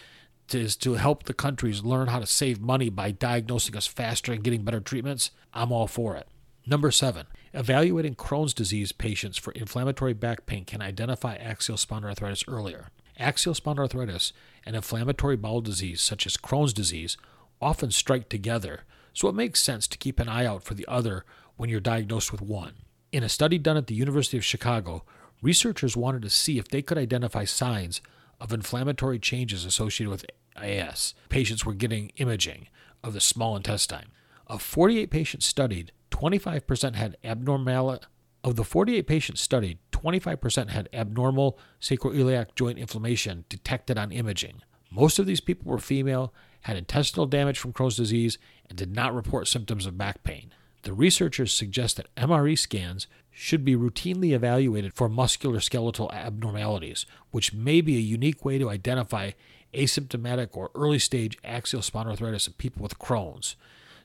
is 0.49 0.75
to 0.77 0.93
help 0.93 1.23
the 1.23 1.33
countries 1.33 1.83
learn 1.83 2.07
how 2.07 2.19
to 2.19 2.25
save 2.25 2.59
money 2.59 2.89
by 2.89 3.11
diagnosing 3.11 3.75
us 3.75 3.87
faster 3.87 4.31
and 4.31 4.43
getting 4.43 4.63
better 4.63 4.79
treatments, 4.79 5.31
I'm 5.53 5.71
all 5.71 5.87
for 5.87 6.15
it. 6.15 6.27
Number 6.65 6.91
seven, 6.91 7.27
evaluating 7.53 8.15
Crohn's 8.15 8.53
disease 8.53 8.91
patients 8.91 9.37
for 9.37 9.51
inflammatory 9.51 10.13
back 10.13 10.45
pain 10.45 10.63
can 10.63 10.81
identify 10.81 11.35
axial 11.35 11.77
spondyloarthritis 11.77 12.45
earlier. 12.47 12.89
Axial 13.19 13.53
spondyloarthritis 13.53 14.31
and 14.65 14.75
inflammatory 14.75 15.35
bowel 15.35 15.61
disease, 15.61 16.01
such 16.01 16.25
as 16.25 16.37
Crohn's 16.37 16.73
disease, 16.73 17.17
often 17.61 17.91
strike 17.91 18.29
together, 18.29 18.83
so 19.13 19.27
it 19.27 19.35
makes 19.35 19.61
sense 19.61 19.87
to 19.87 19.97
keep 19.97 20.19
an 20.19 20.29
eye 20.29 20.45
out 20.45 20.63
for 20.63 20.73
the 20.73 20.87
other 20.87 21.25
when 21.57 21.69
you're 21.69 21.79
diagnosed 21.79 22.31
with 22.31 22.41
one. 22.41 22.73
In 23.11 23.23
a 23.23 23.29
study 23.29 23.57
done 23.57 23.77
at 23.77 23.87
the 23.87 23.95
University 23.95 24.37
of 24.37 24.45
Chicago, 24.45 25.03
researchers 25.41 25.97
wanted 25.97 26.21
to 26.23 26.29
see 26.29 26.57
if 26.57 26.67
they 26.67 26.81
could 26.81 26.97
identify 26.97 27.45
signs 27.45 28.01
of 28.39 28.53
inflammatory 28.53 29.19
changes 29.19 29.65
associated 29.65 30.09
with 30.09 30.25
AS. 30.55 31.13
Patients 31.29 31.65
were 31.65 31.73
getting 31.73 32.09
imaging 32.17 32.67
of 33.03 33.13
the 33.13 33.21
small 33.21 33.55
intestine. 33.55 34.07
Of 34.47 34.61
48 34.61 35.09
patients 35.09 35.45
studied, 35.45 35.91
25% 36.11 36.95
had 36.95 37.17
abnormal 37.23 37.99
of 38.43 38.57
the 38.57 38.63
48 38.63 39.07
patients 39.07 39.41
studied, 39.41 39.79
25% 39.91 40.69
had 40.69 40.89
abnormal 40.91 41.57
sacroiliac 41.79 42.55
joint 42.55 42.77
inflammation 42.77 43.45
detected 43.47 43.97
on 43.97 44.11
imaging. 44.11 44.61
Most 44.91 45.17
of 45.17 45.25
these 45.25 45.39
people 45.39 45.71
were 45.71 45.79
female, 45.79 46.33
had 46.61 46.75
intestinal 46.75 47.25
damage 47.25 47.57
from 47.57 47.73
Crohn's 47.73 47.95
disease, 47.95 48.37
and 48.67 48.77
did 48.77 48.93
not 48.93 49.15
report 49.15 49.47
symptoms 49.47 49.85
of 49.85 49.97
back 49.97 50.23
pain. 50.23 50.53
The 50.83 50.93
researchers 50.93 51.53
suggest 51.53 51.97
that 51.97 52.13
MRE 52.15 52.57
scans 52.57 53.07
should 53.31 53.65
be 53.65 53.75
routinely 53.75 54.31
evaluated 54.33 54.93
for 54.93 55.09
musculoskeletal 55.09 56.13
abnormalities, 56.13 57.05
which 57.31 57.53
may 57.53 57.81
be 57.81 57.97
a 57.97 58.01
unique 58.01 58.45
way 58.45 58.57
to 58.57 58.69
identify 58.69 59.31
asymptomatic 59.73 60.49
or 60.53 60.71
early 60.75 60.99
stage 60.99 61.37
axial 61.43 61.81
spondyloarthritis 61.81 62.47
in 62.47 62.53
people 62.53 62.83
with 62.83 62.99
Crohn's. 62.99 63.55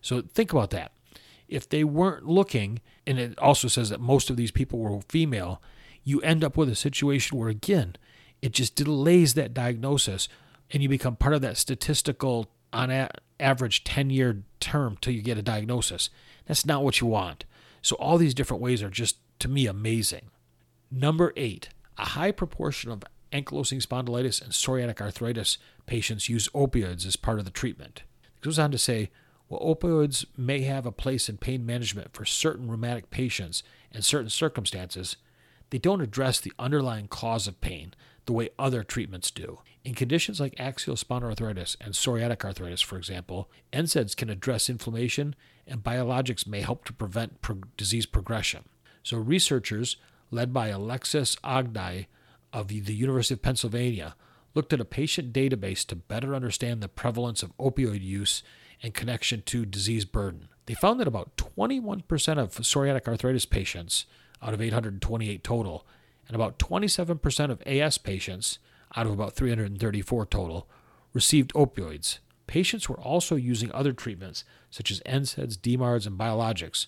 So 0.01 0.23
think 0.23 0.53
about 0.53 0.71
that. 0.71 0.93
If 1.49 1.69
they 1.69 1.83
weren't 1.85 2.27
looking, 2.27 2.81
and 3.07 3.19
it 3.19 3.39
also 3.39 3.69
says 3.69 3.91
that 3.91 4.01
most 4.01 4.31
of 4.31 4.37
these 4.37 4.51
people 4.51 4.79
were 4.79 5.01
female, 5.09 5.61
you 6.05 6.21
end 6.21 6.45
up 6.45 6.57
with 6.57 6.69
a 6.69 6.75
situation 6.75 7.39
where, 7.39 7.49
again, 7.49 7.97
it 8.41 8.53
just 8.53 8.77
delays 8.77 9.35
that 9.35 9.53
diagnosis 9.53 10.29
and 10.71 10.83
you 10.83 10.89
become 10.89 11.17
part 11.17 11.35
of 11.35 11.41
that 11.41 11.57
statistical, 11.57 12.51
average 13.41 13.85
10 13.85 14.11
year 14.11 14.43
term 14.61 14.97
till 15.01 15.13
you 15.13 15.23
get 15.23 15.39
a 15.39 15.43
diagnosis. 15.43 16.11
That's 16.47 16.67
not 16.67 16.83
what 16.83 17.01
you 17.01 17.07
want. 17.07 17.45
So, 17.83 17.97
all 17.97 18.19
these 18.19 18.35
different 18.35 18.63
ways 18.63 18.83
are 18.83 18.91
just, 18.91 19.17
to 19.39 19.49
me, 19.49 19.67
amazing. 19.67 20.31
Number 20.91 21.33
eight, 21.37 21.69
a 21.97 22.07
high 22.07 22.33
proportion 22.33 22.91
of 22.91 23.05
ankylosing 23.33 23.85
spondylitis 23.85 24.43
and 24.43 24.53
psoriatic 24.53 25.01
arthritis 25.01 25.59
patients 25.87 26.29
use 26.29 26.49
opioids 26.49 27.07
as 27.07 27.17
part 27.17 27.39
of 27.39 27.45
the 27.45 27.51
treatment. 27.51 28.03
It 28.37 28.45
goes 28.45 28.59
on 28.59 28.71
to 28.71 28.79
say, 28.79 29.11
while 29.49 29.75
opioids 29.75 30.25
may 30.37 30.63
have 30.63 30.87
a 30.87 30.93
place 30.93 31.29
in 31.29 31.39
pain 31.39 31.65
management 31.65 32.13
for 32.13 32.25
certain 32.25 32.69
rheumatic 32.69 33.11
patients 33.11 33.63
in 33.93 34.03
certain 34.03 34.31
circumstances, 34.31 35.17
they 35.71 35.79
don't 35.79 36.01
address 36.01 36.41
the 36.41 36.53
underlying 36.59 37.09
cause 37.09 37.47
of 37.47 37.61
pain 37.61 37.95
the 38.29 38.33
way 38.35 38.51
other 38.59 38.85
treatments 38.85 39.31
do. 39.31 39.61
In 39.85 39.95
conditions 39.95 40.39
like 40.39 40.55
axial 40.61 40.97
spondyloarthritis 40.97 41.79
and 41.81 41.95
psoriatic 41.95 42.45
arthritis, 42.45 42.83
for 42.83 42.99
example, 42.99 43.51
NSAIDs 43.73 44.15
can 44.15 44.29
address 44.29 44.69
inflammation 44.69 45.35
and 45.67 45.83
biologics 45.83 46.47
may 46.47 46.61
help 46.61 46.85
to 46.85 46.93
prevent 46.93 47.41
pro- 47.41 47.63
disease 47.79 48.05
progression. 48.05 48.65
So, 49.03 49.17
researchers 49.17 49.97
led 50.31 50.53
by 50.53 50.69
Alexis 50.69 51.37
Ogdie 51.43 52.07
of 52.53 52.69
the 52.69 52.95
University 52.95 53.33
of 53.33 53.41
Pennsylvania 53.41 54.15
looked 54.55 54.75
at 54.75 54.81
a 54.81 54.85
patient 54.85 55.33
database 55.33 55.87
to 55.87 55.97
better 55.97 56.35
understand 56.35 56.83
the 56.83 56.89
prevalence 56.89 57.43
of 57.43 57.57
opioid 57.57 58.03
use 58.03 58.43
and 58.83 58.93
connection 58.93 59.41
to 59.47 59.65
disease 59.65 60.05
burden. 60.05 60.49
They 60.67 60.75
found 60.75 61.01
that 61.01 61.09
about 61.09 61.39
21% 61.39 62.03
of 62.39 62.51
psoriatic 62.51 63.09
arthritis 63.09 63.47
patients 63.47 64.05
out 64.43 64.53
of 64.53 64.61
828 64.61 65.43
total, 65.43 65.87
and 66.29 66.35
about 66.35 66.59
27% 66.59 67.51
of 67.51 67.63
AS 67.67 67.99
patients 67.99 68.59
out 68.97 69.07
of 69.07 69.13
about 69.13 69.35
334 69.35 70.27
total, 70.27 70.69
received 71.13 71.53
opioids. 71.55 72.19
Patients 72.47 72.89
were 72.89 73.01
also 73.01 73.35
using 73.35 73.73
other 73.73 73.93
treatments 73.93 74.45
such 74.71 74.91
as 74.91 75.01
NSAIDs, 75.01 75.59
DMARDs, 75.59 76.07
and 76.07 76.19
biologics, 76.19 76.87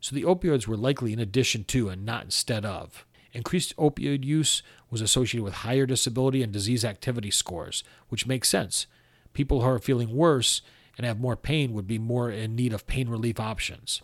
so 0.00 0.14
the 0.14 0.24
opioids 0.24 0.66
were 0.66 0.76
likely 0.76 1.12
in 1.12 1.18
addition 1.18 1.64
to 1.64 1.88
and 1.88 2.04
not 2.04 2.24
instead 2.24 2.64
of. 2.64 3.04
Increased 3.32 3.76
opioid 3.76 4.24
use 4.24 4.62
was 4.90 5.00
associated 5.00 5.44
with 5.44 5.54
higher 5.54 5.86
disability 5.86 6.42
and 6.42 6.52
disease 6.52 6.84
activity 6.84 7.30
scores, 7.30 7.82
which 8.08 8.26
makes 8.26 8.48
sense. 8.48 8.86
People 9.32 9.62
who 9.62 9.68
are 9.68 9.78
feeling 9.78 10.14
worse 10.14 10.60
and 10.98 11.06
have 11.06 11.18
more 11.18 11.36
pain 11.36 11.72
would 11.72 11.86
be 11.86 11.98
more 11.98 12.30
in 12.30 12.54
need 12.54 12.72
of 12.72 12.86
pain 12.86 13.08
relief 13.08 13.40
options. 13.40 14.02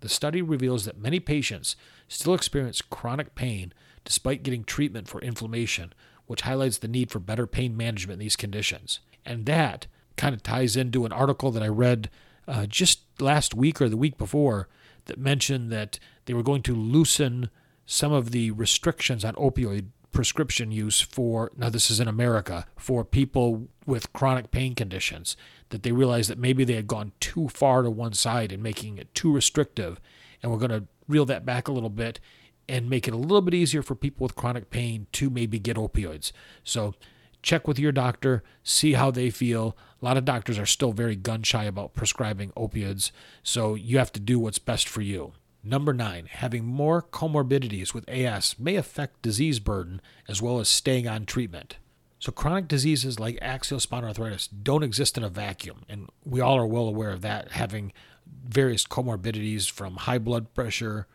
The 0.00 0.08
study 0.08 0.42
reveals 0.42 0.84
that 0.84 0.98
many 0.98 1.18
patients 1.18 1.74
still 2.06 2.34
experience 2.34 2.80
chronic 2.82 3.34
pain 3.34 3.72
despite 4.08 4.42
getting 4.42 4.64
treatment 4.64 5.06
for 5.06 5.20
inflammation, 5.20 5.92
which 6.24 6.40
highlights 6.40 6.78
the 6.78 6.88
need 6.88 7.10
for 7.10 7.18
better 7.18 7.46
pain 7.46 7.76
management 7.76 8.14
in 8.14 8.24
these 8.24 8.36
conditions. 8.36 9.00
And 9.22 9.44
that 9.44 9.86
kind 10.16 10.34
of 10.34 10.42
ties 10.42 10.76
into 10.76 11.04
an 11.04 11.12
article 11.12 11.50
that 11.50 11.62
I 11.62 11.68
read 11.68 12.08
uh, 12.48 12.64
just 12.64 13.00
last 13.20 13.54
week 13.54 13.82
or 13.82 13.88
the 13.90 13.98
week 13.98 14.16
before 14.16 14.66
that 15.04 15.18
mentioned 15.18 15.70
that 15.72 15.98
they 16.24 16.32
were 16.32 16.42
going 16.42 16.62
to 16.62 16.74
loosen 16.74 17.50
some 17.84 18.10
of 18.10 18.30
the 18.30 18.50
restrictions 18.52 19.26
on 19.26 19.34
opioid 19.34 19.88
prescription 20.10 20.72
use 20.72 21.02
for 21.02 21.52
now 21.54 21.68
this 21.68 21.90
is 21.90 22.00
in 22.00 22.08
America 22.08 22.64
for 22.76 23.04
people 23.04 23.68
with 23.84 24.10
chronic 24.14 24.50
pain 24.50 24.74
conditions 24.74 25.36
that 25.68 25.82
they 25.82 25.92
realized 25.92 26.30
that 26.30 26.38
maybe 26.38 26.64
they 26.64 26.72
had 26.72 26.86
gone 26.86 27.12
too 27.20 27.46
far 27.48 27.82
to 27.82 27.90
one 27.90 28.14
side 28.14 28.50
and 28.52 28.62
making 28.62 28.96
it 28.96 29.14
too 29.14 29.30
restrictive 29.30 30.00
and 30.42 30.50
we're 30.50 30.58
going 30.58 30.70
to 30.70 30.84
reel 31.06 31.26
that 31.26 31.44
back 31.44 31.68
a 31.68 31.72
little 31.72 31.90
bit 31.90 32.20
and 32.68 32.90
make 32.90 33.08
it 33.08 33.14
a 33.14 33.18
little 33.18 33.42
bit 33.42 33.54
easier 33.54 33.82
for 33.82 33.94
people 33.94 34.24
with 34.24 34.36
chronic 34.36 34.70
pain 34.70 35.06
to 35.12 35.30
maybe 35.30 35.58
get 35.58 35.76
opioids. 35.76 36.32
So 36.64 36.94
check 37.42 37.66
with 37.66 37.78
your 37.78 37.92
doctor, 37.92 38.42
see 38.62 38.92
how 38.92 39.10
they 39.10 39.30
feel. 39.30 39.76
A 40.00 40.04
lot 40.04 40.16
of 40.16 40.24
doctors 40.24 40.58
are 40.58 40.66
still 40.66 40.92
very 40.92 41.16
gun 41.16 41.42
shy 41.42 41.64
about 41.64 41.94
prescribing 41.94 42.50
opioids, 42.50 43.10
so 43.42 43.74
you 43.74 43.98
have 43.98 44.12
to 44.12 44.20
do 44.20 44.38
what's 44.38 44.58
best 44.58 44.88
for 44.88 45.00
you. 45.00 45.32
Number 45.64 45.92
nine, 45.92 46.26
having 46.30 46.64
more 46.64 47.02
comorbidities 47.02 47.92
with 47.92 48.08
AS 48.08 48.58
may 48.58 48.76
affect 48.76 49.22
disease 49.22 49.58
burden 49.58 50.00
as 50.28 50.40
well 50.40 50.60
as 50.60 50.68
staying 50.68 51.08
on 51.08 51.26
treatment. 51.26 51.78
So, 52.20 52.32
chronic 52.32 52.66
diseases 52.68 53.20
like 53.20 53.38
axial 53.40 53.78
spondyloarthritis 53.78 54.48
don't 54.62 54.82
exist 54.82 55.16
in 55.16 55.24
a 55.24 55.28
vacuum, 55.28 55.82
and 55.88 56.08
we 56.24 56.40
all 56.40 56.56
are 56.56 56.66
well 56.66 56.88
aware 56.88 57.10
of 57.10 57.22
that, 57.22 57.52
having 57.52 57.92
various 58.26 58.86
comorbidities 58.86 59.70
from 59.70 59.96
high 59.96 60.18
blood 60.18 60.52
pressure 60.54 61.06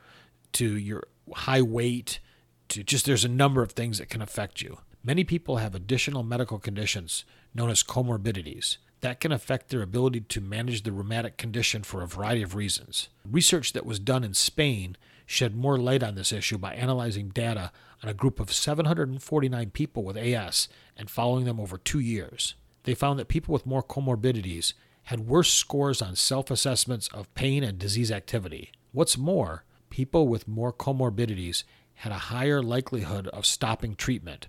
to 0.53 0.77
your 0.77 1.03
high 1.33 1.61
weight 1.61 2.19
to 2.69 2.83
just 2.83 3.05
there's 3.05 3.25
a 3.25 3.29
number 3.29 3.61
of 3.61 3.71
things 3.71 3.97
that 3.99 4.09
can 4.09 4.21
affect 4.21 4.61
you. 4.61 4.79
Many 5.03 5.23
people 5.23 5.57
have 5.57 5.75
additional 5.75 6.23
medical 6.23 6.59
conditions 6.59 7.25
known 7.53 7.69
as 7.69 7.83
comorbidities 7.83 8.77
that 9.01 9.19
can 9.19 9.33
affect 9.33 9.67
their 9.67 9.81
ability 9.81 10.21
to 10.21 10.39
manage 10.39 10.83
the 10.83 10.91
rheumatic 10.93 11.37
condition 11.37 11.83
for 11.83 12.01
a 12.01 12.07
variety 12.07 12.41
of 12.41 12.55
reasons. 12.55 13.09
Research 13.29 13.73
that 13.73 13.85
was 13.85 13.99
done 13.99 14.23
in 14.23 14.33
Spain 14.33 14.95
shed 15.25 15.55
more 15.55 15.77
light 15.77 16.01
on 16.01 16.15
this 16.15 16.31
issue 16.31 16.57
by 16.57 16.73
analyzing 16.73 17.27
data 17.27 17.71
on 18.01 18.09
a 18.09 18.13
group 18.13 18.39
of 18.39 18.53
749 18.53 19.71
people 19.71 20.03
with 20.03 20.15
AS 20.15 20.69
and 20.95 21.09
following 21.09 21.43
them 21.43 21.59
over 21.59 21.77
two 21.77 21.99
years. 21.99 22.55
They 22.83 22.95
found 22.95 23.19
that 23.19 23.27
people 23.27 23.51
with 23.51 23.65
more 23.65 23.83
comorbidities 23.83 24.73
had 25.03 25.27
worse 25.27 25.51
scores 25.51 26.01
on 26.01 26.15
self 26.15 26.49
assessments 26.49 27.09
of 27.09 27.33
pain 27.35 27.61
and 27.61 27.77
disease 27.77 28.11
activity. 28.11 28.71
What's 28.93 29.17
more, 29.17 29.65
people 29.93 30.27
with 30.27 30.47
more 30.47 30.73
comorbidities 30.73 31.63
had 31.93 32.11
a 32.11 32.33
higher 32.33 32.63
likelihood 32.63 33.27
of 33.27 33.45
stopping 33.45 33.93
treatment, 33.93 34.47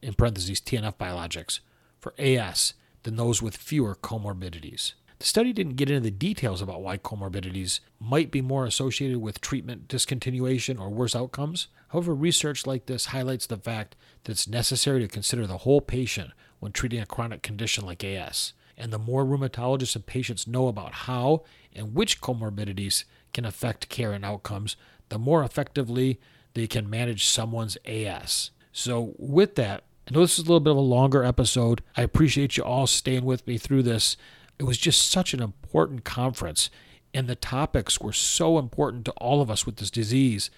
in 0.00 0.14
parentheses 0.14 0.58
TNF 0.58 0.96
biologics, 0.96 1.60
for 2.00 2.14
AS 2.18 2.72
than 3.02 3.16
those 3.16 3.42
with 3.42 3.58
fewer 3.58 3.94
comorbidities. 3.94 4.94
The 5.18 5.26
study 5.26 5.52
didn't 5.52 5.76
get 5.76 5.90
into 5.90 6.00
the 6.00 6.10
details 6.10 6.62
about 6.62 6.80
why 6.80 6.96
comorbidities 6.96 7.80
might 8.00 8.30
be 8.30 8.40
more 8.40 8.64
associated 8.64 9.18
with 9.18 9.42
treatment 9.42 9.86
discontinuation 9.86 10.80
or 10.80 10.88
worse 10.88 11.14
outcomes. 11.14 11.68
However, 11.88 12.14
research 12.14 12.66
like 12.66 12.86
this 12.86 13.06
highlights 13.06 13.46
the 13.46 13.58
fact 13.58 13.96
that 14.22 14.32
it's 14.32 14.48
necessary 14.48 15.00
to 15.00 15.08
consider 15.08 15.46
the 15.46 15.58
whole 15.58 15.82
patient 15.82 16.30
when 16.60 16.72
treating 16.72 17.00
a 17.00 17.06
chronic 17.06 17.42
condition 17.42 17.84
like 17.84 18.02
AS. 18.02 18.54
And 18.78 18.94
the 18.94 18.98
more 18.98 19.26
rheumatologists 19.26 19.94
and 19.94 20.06
patients 20.06 20.46
know 20.46 20.68
about 20.68 20.92
how 20.92 21.44
and 21.74 21.94
which 21.94 22.22
comorbidities 22.22 23.04
can 23.34 23.44
affect 23.44 23.90
care 23.90 24.12
and 24.12 24.24
outcomes, 24.24 24.76
the 25.10 25.18
more 25.18 25.44
effectively 25.44 26.18
they 26.54 26.66
can 26.66 26.88
manage 26.88 27.26
someone's 27.26 27.76
AS. 27.84 28.50
So, 28.72 29.14
with 29.18 29.56
that, 29.56 29.84
I 30.08 30.12
know 30.12 30.20
this 30.20 30.38
is 30.38 30.44
a 30.44 30.48
little 30.48 30.60
bit 30.60 30.70
of 30.70 30.76
a 30.76 30.80
longer 30.80 31.24
episode. 31.24 31.82
I 31.96 32.02
appreciate 32.02 32.56
you 32.56 32.64
all 32.64 32.86
staying 32.86 33.24
with 33.24 33.46
me 33.46 33.58
through 33.58 33.82
this. 33.82 34.16
It 34.58 34.64
was 34.64 34.78
just 34.78 35.10
such 35.10 35.34
an 35.34 35.42
important 35.42 36.04
conference. 36.04 36.70
And 37.12 37.26
the 37.26 37.36
topics 37.36 38.00
were 38.00 38.12
so 38.12 38.58
important 38.58 39.04
to 39.04 39.12
all 39.12 39.40
of 39.40 39.50
us 39.50 39.64
with 39.64 39.76
this 39.76 39.90
disease. 39.90 40.50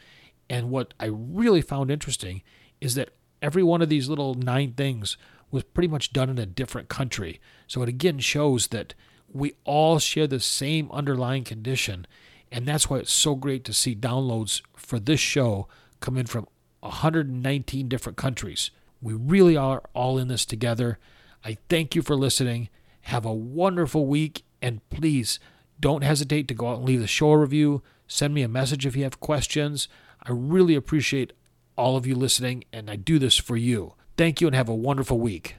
And 0.48 0.70
what 0.70 0.94
I 0.98 1.06
really 1.06 1.60
found 1.60 1.90
interesting 1.90 2.42
is 2.80 2.94
that 2.94 3.10
every 3.42 3.62
one 3.62 3.82
of 3.82 3.88
these 3.88 4.08
little 4.08 4.34
nine 4.34 4.72
things 4.72 5.16
was 5.50 5.62
pretty 5.62 5.88
much 5.88 6.12
done 6.12 6.30
in 6.30 6.38
a 6.38 6.46
different 6.46 6.88
country. 6.88 7.40
So 7.66 7.82
it 7.82 7.88
again 7.88 8.18
shows 8.18 8.68
that 8.68 8.94
we 9.32 9.54
all 9.64 9.98
share 9.98 10.26
the 10.26 10.40
same 10.40 10.90
underlying 10.90 11.44
condition. 11.44 12.06
And 12.50 12.66
that's 12.66 12.88
why 12.88 12.98
it's 12.98 13.12
so 13.12 13.34
great 13.34 13.64
to 13.64 13.72
see 13.72 13.94
downloads 13.94 14.62
for 14.76 14.98
this 14.98 15.20
show 15.20 15.68
come 16.00 16.16
in 16.16 16.26
from 16.26 16.46
119 16.80 17.88
different 17.88 18.16
countries. 18.16 18.70
We 19.00 19.14
really 19.14 19.56
are 19.56 19.82
all 19.94 20.18
in 20.18 20.28
this 20.28 20.44
together. 20.44 20.98
I 21.44 21.58
thank 21.68 21.94
you 21.94 22.02
for 22.02 22.16
listening. 22.16 22.68
Have 23.02 23.24
a 23.24 23.32
wonderful 23.32 24.06
week. 24.06 24.42
And 24.62 24.88
please 24.90 25.38
don't 25.78 26.02
hesitate 26.02 26.48
to 26.48 26.54
go 26.54 26.68
out 26.68 26.78
and 26.78 26.86
leave 26.86 27.00
the 27.00 27.06
show 27.06 27.30
a 27.30 27.38
review. 27.38 27.82
Send 28.06 28.34
me 28.34 28.42
a 28.42 28.48
message 28.48 28.86
if 28.86 28.96
you 28.96 29.02
have 29.02 29.20
questions. 29.20 29.88
I 30.22 30.30
really 30.32 30.74
appreciate 30.74 31.32
all 31.76 31.96
of 31.96 32.06
you 32.06 32.14
listening, 32.14 32.64
and 32.72 32.90
I 32.90 32.96
do 32.96 33.18
this 33.18 33.36
for 33.36 33.56
you. 33.56 33.94
Thank 34.16 34.40
you 34.40 34.46
and 34.46 34.56
have 34.56 34.68
a 34.68 34.74
wonderful 34.74 35.20
week. 35.20 35.56